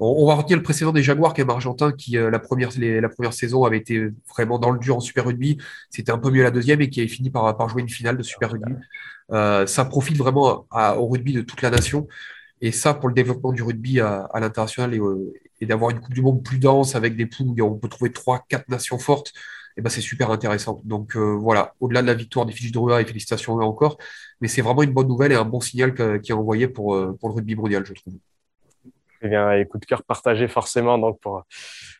On, 0.00 0.28
va 0.28 0.34
retenir 0.34 0.56
le 0.56 0.62
précédent 0.62 0.92
des 0.92 1.02
Jaguars, 1.02 1.34
quand 1.34 1.42
même 1.42 1.50
argentin, 1.50 1.90
qui 1.90 2.16
euh, 2.16 2.30
la, 2.30 2.38
première, 2.38 2.70
saison 3.32 3.64
avait 3.64 3.78
été 3.78 4.10
vraiment 4.28 4.60
dans 4.60 4.70
le 4.70 4.78
dur 4.78 4.96
en 4.96 5.00
Super 5.00 5.24
Rugby. 5.24 5.58
C'était 5.90 6.12
un 6.12 6.18
peu 6.18 6.30
mieux 6.30 6.44
la 6.44 6.52
deuxième 6.52 6.80
et 6.80 6.88
qui 6.88 7.00
avait 7.00 7.08
fini 7.08 7.30
par, 7.30 7.56
par 7.56 7.68
jouer 7.68 7.82
une 7.82 7.88
finale 7.88 8.16
de 8.16 8.22
Super 8.22 8.52
Rugby. 8.52 8.74
Euh, 9.32 9.66
ça 9.66 9.84
profite 9.84 10.16
vraiment 10.16 10.66
au 10.70 11.06
rugby 11.08 11.32
de 11.32 11.42
toute 11.42 11.62
la 11.62 11.70
nation. 11.70 12.06
Et 12.60 12.72
ça, 12.72 12.94
pour 12.94 13.08
le 13.08 13.14
développement 13.14 13.52
du 13.52 13.62
rugby 13.62 14.00
à, 14.00 14.28
l'international 14.34 14.94
euh, 14.94 15.32
et, 15.60 15.66
d'avoir 15.66 15.90
une 15.90 16.00
Coupe 16.00 16.14
du 16.14 16.22
Monde 16.22 16.42
plus 16.42 16.58
dense 16.58 16.94
avec 16.94 17.16
des 17.16 17.26
poules 17.26 17.60
où 17.60 17.64
on 17.64 17.76
peut 17.76 17.88
trouver 17.88 18.12
trois, 18.12 18.44
quatre 18.48 18.68
nations 18.68 18.98
fortes, 18.98 19.28
et 19.28 19.80
eh 19.80 19.82
ben 19.82 19.90
c'est 19.90 20.00
super 20.00 20.32
intéressant. 20.32 20.80
Donc 20.82 21.14
euh, 21.14 21.36
voilà, 21.36 21.74
au-delà 21.78 22.02
de 22.02 22.08
la 22.08 22.14
victoire 22.14 22.46
des 22.46 22.52
Fidji 22.52 22.72
de 22.72 22.78
Rua, 22.78 23.00
et 23.00 23.04
félicitations 23.04 23.54
encore, 23.54 23.96
mais 24.40 24.48
c'est 24.48 24.62
vraiment 24.62 24.82
une 24.82 24.92
bonne 24.92 25.06
nouvelle 25.06 25.30
et 25.30 25.36
un 25.36 25.44
bon 25.44 25.60
signal 25.60 25.94
qui 26.20 26.32
est 26.32 26.34
envoyé 26.34 26.66
pour, 26.66 26.96
euh, 26.96 27.16
pour 27.20 27.28
le 27.28 27.36
rugby 27.36 27.54
mondial, 27.54 27.86
je 27.86 27.92
trouve. 27.92 28.14
Eh 29.22 29.28
bien, 29.28 29.52
écoute, 29.52 29.84
cœur 29.86 30.02
partagé 30.02 30.48
forcément 30.48 30.98
donc 30.98 31.20
pour, 31.20 31.44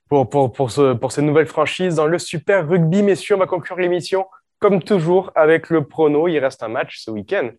pour, 0.09 0.29
pour, 0.29 0.53
pour, 0.53 0.71
ce, 0.73 0.95
pour 0.95 1.12
ces 1.12 1.23
nouvelles 1.23 1.47
franchises 1.47 1.97
dans 1.97 2.07
le 2.07 2.19
Super 2.19 2.69
Rugby. 2.69 3.03
Messieurs, 3.03 3.37
on 3.37 3.38
va 3.38 3.47
conclure 3.47 3.77
l'émission 3.77 4.27
comme 4.61 4.83
toujours 4.83 5.31
avec 5.37 5.71
le 5.71 5.85
prono. 5.85 6.27
Il 6.27 6.38
reste 6.38 6.62
un 6.65 6.69
match 6.69 6.99
ce 6.99 7.12
week-end. 7.12 7.50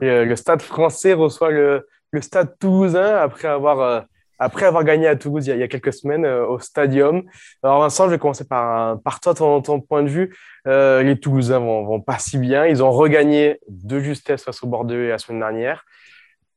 le 0.00 0.34
Stade 0.36 0.62
français 0.62 1.12
reçoit 1.12 1.50
le, 1.50 1.86
le 2.14 2.22
Stade 2.22 2.56
toulousain 2.58 3.16
après 3.16 3.48
avoir, 3.48 3.80
euh, 3.80 4.00
après 4.38 4.66
avoir 4.66 4.84
gagné 4.84 5.06
à 5.06 5.16
Toulouse 5.16 5.46
il 5.46 5.58
y 5.58 5.62
a, 5.62 5.68
quelques 5.68 5.92
semaines 5.92 6.24
euh, 6.24 6.46
au 6.46 6.58
Stadium. 6.58 7.24
Alors 7.62 7.80
Vincent, 7.80 8.06
je 8.06 8.10
vais 8.10 8.18
commencer 8.18 8.46
par, 8.46 9.00
par 9.02 9.20
toi, 9.20 9.34
ton, 9.34 9.80
point 9.80 10.02
de 10.02 10.08
vue. 10.08 10.34
Euh, 10.66 11.02
les 11.02 11.18
Toulousains 11.18 11.58
vont, 11.58 11.84
vont 11.84 12.00
pas 12.00 12.18
si 12.18 12.38
bien. 12.38 12.66
Ils 12.66 12.82
ont 12.82 12.92
regagné 12.92 13.58
de 13.68 13.98
justesse 13.98 14.44
face 14.44 14.62
au 14.62 14.68
Bordeaux 14.68 14.94
la 14.94 15.18
semaine 15.18 15.40
dernière. 15.40 15.84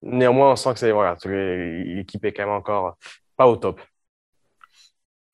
Néanmoins, 0.04 0.52
on 0.52 0.56
sent 0.56 0.76
que 0.76 0.92
voilà, 0.92 1.18
l'équipe 1.26 2.24
est 2.24 2.32
quand 2.32 2.46
même 2.46 2.54
encore 2.54 2.98
pas 3.36 3.48
au 3.48 3.56
top. 3.56 3.82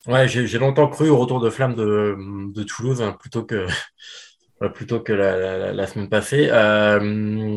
Ouais, 0.08 0.28
j'ai 0.28 0.58
longtemps 0.58 0.88
cru 0.88 1.10
au 1.10 1.18
retour 1.18 1.40
de 1.40 1.50
flamme 1.50 1.76
de, 1.76 2.18
de 2.54 2.64
Toulouse 2.64 3.02
hein, 3.02 3.16
plutôt 3.20 3.44
que 3.44 3.68
plutôt 4.70 5.00
que 5.00 5.14
la, 5.14 5.74
la, 5.74 5.88
semaine 5.88 6.10
passée. 6.10 6.50
Euh, 6.52 7.56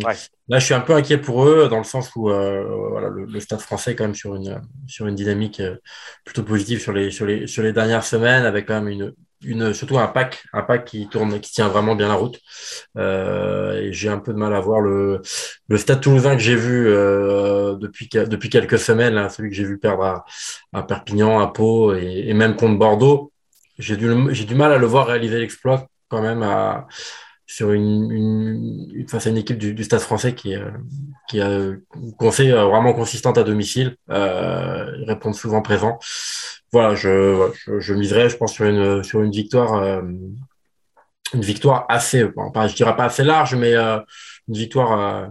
là, 0.49 0.59
je 0.59 0.65
suis 0.65 0.75
un 0.75 0.81
peu 0.81 0.95
inquiet 0.95 1.19
pour 1.19 1.45
eux 1.45 1.69
dans 1.69 1.79
le 1.79 1.85
sens 1.85 2.11
où 2.17 2.31
euh, 2.31 2.65
voilà, 2.91 3.09
le, 3.09 3.41
Stade 3.41 3.61
français 3.61 3.93
est 3.93 3.95
quand 3.95 4.05
même 4.05 4.15
sur 4.15 4.35
une, 4.35 4.61
sur 4.87 5.07
une 5.07 5.15
dynamique 5.15 5.61
euh, 5.61 5.77
plutôt 6.25 6.43
positive 6.43 6.81
sur 6.81 6.93
les, 6.93 7.11
sur, 7.11 7.27
les, 7.27 7.47
sur 7.47 7.63
les 7.63 7.73
dernières 7.73 8.05
semaines, 8.05 8.45
avec 8.45 8.67
quand 8.67 8.81
même 8.81 8.89
une, 8.89 9.15
une, 9.45 9.75
surtout 9.75 9.99
un 9.99 10.09
pack, 10.09 10.45
un 10.53 10.63
pack 10.63 10.85
qui 10.85 11.09
tourne, 11.09 11.41
qui 11.41 11.53
tient 11.53 11.69
vraiment 11.69 11.95
bien 11.95 12.09
la 12.09 12.15
route. 12.15 12.41
et 12.99 13.93
j'ai 13.93 14.09
un 14.09 14.19
peu 14.19 14.33
de 14.33 14.39
mal 14.39 14.55
à 14.55 14.61
voir 14.61 14.81
le, 14.81 15.21
le 15.69 15.77
Stade 15.77 16.01
Toulousain 16.01 16.35
que 16.35 16.43
j'ai 16.43 16.57
vu 16.57 16.87
depuis, 16.87 18.09
depuis 18.09 18.49
quelques 18.49 18.79
semaines, 18.79 19.29
celui 19.29 19.51
que 19.51 19.57
j'ai 19.57 19.65
vu 19.65 19.79
perdre 19.79 20.03
à, 20.05 20.25
à, 20.73 20.83
Perpignan, 20.83 21.41
à 21.41 21.49
Pau 21.49 21.95
et, 21.95 22.25
et 22.27 22.35
même 22.35 22.57
contre 22.57 22.79
Bordeaux. 22.79 23.33
J'ai 23.79 23.97
du, 23.97 24.11
j'ai 24.31 24.45
du 24.45 24.55
mal 24.55 24.73
à 24.73 24.79
le 24.79 24.87
voir 24.87 25.07
réaliser 25.07 25.39
l'exploit 25.39 25.87
quand 26.09 26.23
même 26.23 26.43
sur 27.47 27.73
une, 27.73 29.07
face 29.09 29.26
à 29.26 29.30
une 29.30 29.37
équipe 29.37 29.59
du, 29.59 29.85
Stade 29.85 30.00
français 30.00 30.35
qui, 30.35 30.54
euh, 30.57 30.71
qui 31.28 31.41
a 31.41 31.71
qu'on 32.19 32.33
sait 32.33 32.50
euh, 32.50 32.65
vraiment 32.65 32.93
consistante 32.93 33.39
à 33.39 33.45
domicile. 33.45 33.97
euh, 34.11 35.04
répondent 35.07 35.35
souvent 35.35 35.63
présent. 35.63 35.99
Voilà, 36.73 36.95
je, 36.97 37.50
je, 37.67 37.78
je, 37.78 37.95
je 37.95 38.37
pense, 38.37 38.52
sur 38.52 38.65
une, 38.65 39.04
sur 39.04 39.23
une 39.23 39.30
victoire, 39.30 39.75
euh, 39.75 40.02
une 41.35 41.41
victoire 41.41 41.87
assez, 41.89 42.25
bon, 42.25 42.50
pas, 42.50 42.67
je 42.67 42.75
dirais 42.75 42.97
pas 42.97 43.04
assez 43.04 43.23
large, 43.23 43.54
mais 43.54 43.75
une 43.75 44.04
victoire 44.49 45.30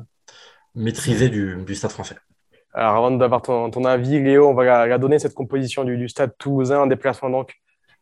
maîtrisée 0.74 1.30
du, 1.30 1.76
Stade 1.76 1.92
français. 1.92 2.16
Alors, 2.74 2.96
avant 2.96 3.12
d'avoir 3.12 3.42
ton, 3.42 3.70
ton, 3.70 3.84
avis, 3.86 4.22
Léo, 4.22 4.48
on 4.48 4.54
va 4.54 4.88
la, 4.88 4.98
donner 4.98 5.20
cette 5.20 5.34
composition 5.34 5.84
du, 5.84 5.98
du 5.98 6.08
Stade 6.08 6.34
toulousain, 6.38 6.80
en 6.80 6.88
déplacement 6.88 7.30
donc 7.30 7.56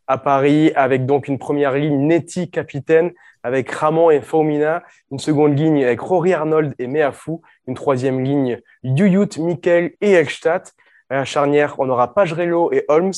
à 0.07 0.17
Paris, 0.17 0.71
avec 0.75 1.05
donc 1.05 1.27
une 1.27 1.39
première 1.39 1.73
ligne 1.73 2.07
Netty 2.07 2.49
capitaine, 2.49 3.11
avec 3.43 3.69
Ramon 3.71 4.09
et 4.09 4.21
Faumina, 4.21 4.83
une 5.11 5.19
seconde 5.19 5.57
ligne 5.57 5.83
avec 5.83 5.99
Rory 5.99 6.33
Arnold 6.33 6.73
et 6.79 6.87
Meafou, 6.87 7.41
une 7.67 7.75
troisième 7.75 8.23
ligne 8.23 8.59
Yuyut, 8.83 9.37
Mikel 9.37 9.93
et 10.01 10.11
Elstadt. 10.11 10.73
À 11.09 11.15
la 11.15 11.25
charnière, 11.25 11.75
on 11.77 11.89
aura 11.89 12.13
Pagerello 12.13 12.71
et 12.71 12.85
Holmes, 12.87 13.11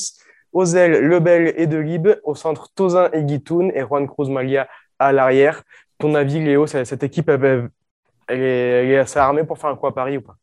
Ozel, 0.52 1.00
Lebel 1.00 1.54
et 1.56 1.66
Delib, 1.66 2.08
au 2.24 2.34
centre 2.34 2.70
Tozin 2.74 3.08
et 3.12 3.22
Guitoun 3.22 3.70
et 3.74 3.82
Juan 3.82 4.06
Cruz 4.06 4.30
Malia 4.30 4.68
à 4.98 5.12
l'arrière. 5.12 5.62
Ton 5.98 6.14
avis, 6.14 6.44
Léo, 6.44 6.66
cette 6.66 7.02
équipe, 7.02 7.28
elle, 7.28 7.70
est, 8.28 8.96
assez 8.96 9.18
armée 9.18 9.44
pour 9.44 9.58
faire 9.58 9.70
un 9.70 9.76
coup 9.76 9.86
à 9.86 9.94
Paris 9.94 10.18
ou 10.18 10.22
pas? 10.22 10.36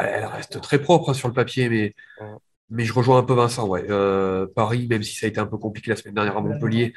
Elle 0.00 0.24
reste 0.26 0.60
très 0.60 0.78
propre 0.78 1.10
hein, 1.10 1.14
sur 1.14 1.28
le 1.28 1.34
papier, 1.34 1.68
mais 1.68 1.94
mais 2.72 2.84
je 2.84 2.92
rejoins 2.94 3.18
un 3.18 3.22
peu 3.22 3.34
Vincent. 3.34 3.68
Ouais. 3.68 3.84
Euh, 3.90 4.46
Paris, 4.46 4.86
même 4.88 5.02
si 5.02 5.14
ça 5.14 5.26
a 5.26 5.28
été 5.28 5.38
un 5.38 5.46
peu 5.46 5.58
compliqué 5.58 5.90
la 5.90 5.96
semaine 5.96 6.14
dernière 6.14 6.38
à 6.38 6.40
Montpellier, 6.40 6.94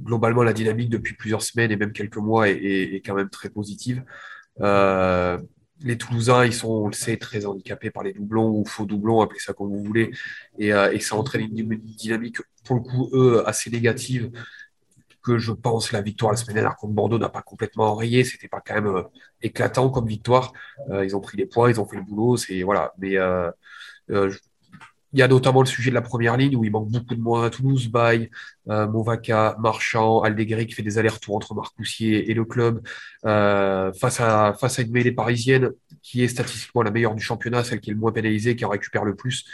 globalement, 0.00 0.42
la 0.42 0.54
dynamique 0.54 0.88
depuis 0.88 1.14
plusieurs 1.14 1.42
semaines 1.42 1.70
et 1.70 1.76
même 1.76 1.92
quelques 1.92 2.16
mois 2.16 2.48
est, 2.48 3.02
quand 3.04 3.14
même 3.14 3.28
très 3.28 3.50
positive. 3.50 4.02
Euh, 4.60 5.38
les 5.80 5.98
Toulousains, 5.98 6.46
ils 6.46 6.54
sont, 6.54 6.68
on 6.70 6.86
le 6.86 6.94
sait, 6.94 7.18
très 7.18 7.44
handicapés 7.44 7.90
par 7.90 8.02
les 8.02 8.14
doublons 8.14 8.50
ou 8.50 8.64
faux 8.64 8.86
doublons, 8.86 9.20
appelez 9.20 9.38
ça 9.38 9.52
comme 9.52 9.68
vous 9.68 9.84
voulez, 9.84 10.10
et, 10.58 10.72
euh, 10.72 10.98
ça 10.98 11.14
entraîne 11.14 11.42
une, 11.42 11.76
dynamique, 11.76 12.38
pour 12.64 12.76
le 12.76 12.82
coup, 12.82 13.10
eux, 13.12 13.46
assez 13.46 13.70
négative, 13.70 14.30
que 15.22 15.36
je 15.38 15.52
pense 15.52 15.92
la 15.92 16.00
victoire 16.00 16.32
la 16.32 16.38
semaine 16.38 16.54
dernière 16.54 16.76
contre 16.76 16.94
Bordeaux 16.94 17.18
n'a 17.18 17.28
pas 17.28 17.42
complètement 17.42 17.84
enrayé, 17.92 18.24
c'était 18.24 18.48
pas 18.48 18.62
quand 18.64 18.74
même 18.80 19.04
éclatant 19.42 19.90
comme 19.90 20.06
victoire. 20.06 20.52
ils 20.90 21.14
ont 21.14 21.20
pris 21.20 21.36
les 21.36 21.46
points, 21.46 21.70
ils 21.70 21.80
ont 21.80 21.86
fait 21.86 21.96
le 21.96 22.02
boulot, 22.02 22.36
c'est 22.38 22.62
voilà. 22.62 22.94
Mais 22.98 23.16
il 25.12 25.18
y 25.18 25.22
a 25.22 25.28
notamment 25.28 25.60
le 25.60 25.66
sujet 25.66 25.90
de 25.90 25.94
la 25.94 26.02
première 26.02 26.36
ligne 26.36 26.54
où 26.56 26.64
il 26.64 26.70
manque 26.70 26.90
beaucoup 26.90 27.14
de 27.14 27.20
moins 27.20 27.44
à 27.44 27.50
Toulouse, 27.50 27.88
Baye, 27.88 28.30
euh, 28.68 28.86
Movaca, 28.86 29.56
Marchand, 29.58 30.20
Aldegri 30.20 30.66
qui 30.66 30.74
fait 30.74 30.82
des 30.82 30.98
allers-retours 30.98 31.34
entre 31.36 31.54
Marcoussier 31.54 32.30
et 32.30 32.34
le 32.34 32.44
club 32.44 32.82
euh, 33.24 33.92
face, 33.94 34.20
à, 34.20 34.54
face 34.60 34.78
à 34.78 34.82
une 34.82 34.92
mêlée 34.92 35.12
parisienne 35.12 35.70
qui 36.02 36.22
est 36.22 36.28
statistiquement 36.28 36.82
la 36.82 36.90
meilleure 36.90 37.14
du 37.14 37.22
championnat, 37.22 37.64
celle 37.64 37.80
qui 37.80 37.90
est 37.90 37.94
le 37.94 37.98
moins 37.98 38.12
pénalisée, 38.12 38.54
qui 38.56 38.64
en 38.64 38.68
récupère 38.68 39.04
le 39.04 39.14
plus. 39.16 39.44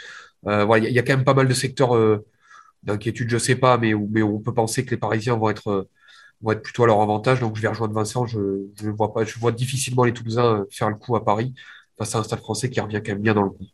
Euh, 0.47 0.65
voilà, 0.65 0.87
il 0.87 0.93
y, 0.93 0.99
a 0.99 1.03
quand 1.03 1.15
même 1.15 1.25
pas 1.25 1.33
mal 1.33 1.47
de 1.47 1.53
secteurs 1.53 1.95
euh, 1.95 2.25
d'inquiétude, 2.83 3.29
je 3.29 3.37
sais 3.37 3.55
pas, 3.55 3.77
mais, 3.77 3.93
mais 3.93 4.21
on 4.23 4.39
peut 4.39 4.53
penser 4.53 4.85
que 4.85 4.91
les 4.91 4.97
Parisiens 4.97 5.35
vont 5.35 5.49
être, 5.49 5.87
vont 6.41 6.51
être 6.51 6.61
plutôt 6.61 6.83
à 6.83 6.87
leur 6.87 7.01
avantage. 7.01 7.39
Donc 7.39 7.55
je 7.55 7.61
vais 7.61 7.67
rejoindre 7.69 7.93
Vincent, 7.93 8.25
je, 8.25 8.39
je 8.81 8.89
vois 8.89 9.13
pas, 9.13 9.23
je 9.25 9.39
vois 9.39 9.51
difficilement 9.51 10.03
les 10.03 10.13
Toulousains 10.13 10.65
faire 10.71 10.89
le 10.89 10.95
coup 10.95 11.15
à 11.15 11.25
Paris 11.25 11.53
face 11.97 12.15
à 12.15 12.19
un 12.19 12.23
stade 12.23 12.39
français 12.39 12.69
qui 12.69 12.79
revient 12.81 13.01
quand 13.05 13.13
même 13.13 13.21
bien 13.21 13.33
dans 13.33 13.43
le 13.43 13.51
coup. 13.51 13.65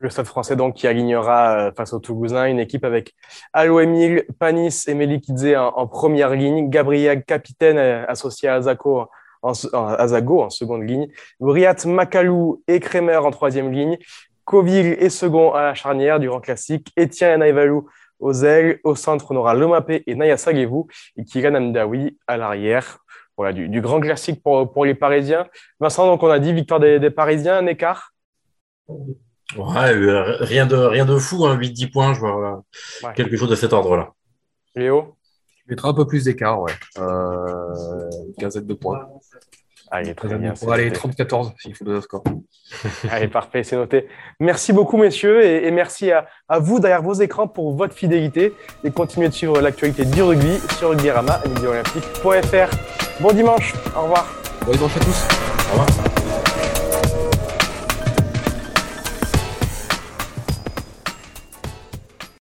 Le 0.00 0.08
Stade 0.08 0.26
français 0.26 0.56
donc 0.56 0.76
qui 0.76 0.86
alignera 0.86 1.68
euh, 1.68 1.72
face 1.72 1.92
au 1.92 1.98
Toulousain 1.98 2.46
une 2.46 2.58
équipe 2.58 2.86
avec 2.86 3.14
Alo 3.52 3.80
Emile, 3.80 4.24
Panis 4.38 4.84
et 4.88 4.94
Melikidze 4.94 5.54
en, 5.56 5.86
première 5.86 6.30
ligne, 6.30 6.70
Gabriel 6.70 7.22
capitaine 7.22 7.76
euh, 7.76 8.06
associé 8.08 8.48
à 8.48 8.54
Azako 8.54 9.08
en, 9.42 9.52
Azago 9.74 10.42
en 10.42 10.50
seconde 10.50 10.88
ligne, 10.88 11.08
Briat 11.38 11.76
Makalou 11.84 12.62
et 12.66 12.80
Kremer 12.80 13.18
en 13.18 13.30
troisième 13.30 13.72
ligne, 13.72 13.98
Coville 14.44 14.96
et 14.98 15.10
second 15.10 15.52
à 15.52 15.62
la 15.62 15.74
charnière 15.74 16.18
du 16.18 16.28
Grand 16.28 16.40
Classique, 16.40 16.90
Etienne 16.98 17.40
Naivalou 17.40 17.88
aux 18.20 18.32
ailes, 18.32 18.80
au 18.84 18.94
centre 18.94 19.32
on 19.32 19.36
aura 19.36 19.54
Lomapé 19.54 20.02
et 20.06 20.14
Naya 20.14 20.38
Sagevou 20.38 20.88
et 21.16 21.24
Kiran 21.24 21.54
Amdawi 21.54 22.18
à 22.26 22.38
l'arrière. 22.38 22.98
voilà, 23.36 23.52
du, 23.52 23.80
grand 23.82 24.00
classique 24.00 24.42
pour, 24.42 24.72
pour 24.72 24.86
les 24.86 24.94
Parisiens. 24.94 25.46
Vincent, 25.78 26.06
donc 26.06 26.22
on 26.22 26.28
a 26.28 26.38
dit 26.38 26.52
victoire 26.52 26.80
des, 26.80 27.10
Parisiens, 27.10 27.58
un 27.58 27.66
écart? 27.66 28.12
Ouais, 29.56 29.92
rien 30.40 30.66
de, 30.66 30.76
rien 30.76 31.04
de 31.04 31.16
fou, 31.16 31.46
hein, 31.46 31.56
8-10 31.56 31.90
points, 31.90 32.14
je 32.14 32.20
vois 32.20 32.62
quelque 33.14 33.36
chose 33.36 33.50
de 33.50 33.56
cet 33.56 33.72
ordre-là. 33.72 34.10
Léo? 34.76 35.16
Je 35.66 35.72
mettrai 35.72 35.88
un 35.88 35.94
peu 35.94 36.06
plus 36.06 36.24
d'écart, 36.24 36.60
ouais. 36.60 36.72
une 36.96 38.34
quinzaine 38.38 38.66
de 38.66 38.74
points. 38.74 39.08
Allez, 39.90 40.14
très 40.14 40.28
bien. 40.38 40.54
On 40.62 40.66
va 40.66 40.74
aller 40.74 40.90
30-14 40.90 41.52
s'il 41.58 41.74
faut 41.74 41.84
donner 41.84 41.98
un 41.98 42.00
score. 42.00 42.22
Allez, 43.10 43.26
parfait, 43.26 43.64
c'est 43.64 43.74
noté. 43.74 44.06
Merci 44.38 44.72
beaucoup, 44.72 44.96
messieurs, 44.96 45.44
et, 45.44 45.70
merci 45.72 46.12
à, 46.12 46.28
vous 46.60 46.78
derrière 46.78 47.02
vos 47.02 47.14
écrans 47.14 47.48
pour 47.48 47.74
votre 47.74 47.94
fidélité 47.94 48.54
et 48.84 48.90
continuez 48.92 49.28
de 49.28 49.34
suivre 49.34 49.60
l'actualité 49.60 50.04
du 50.04 50.22
rugby 50.22 50.58
sur 50.78 50.90
rugbyrama 50.90 51.40
et 51.44 52.64
Bon 53.20 53.32
dimanche, 53.32 53.74
au 53.96 54.02
revoir. 54.02 54.32
Bon 54.64 54.72
dimanche 54.72 54.96
à 54.96 55.00
tous. 55.00 55.26
Au 55.68 55.80
revoir. 55.80 56.09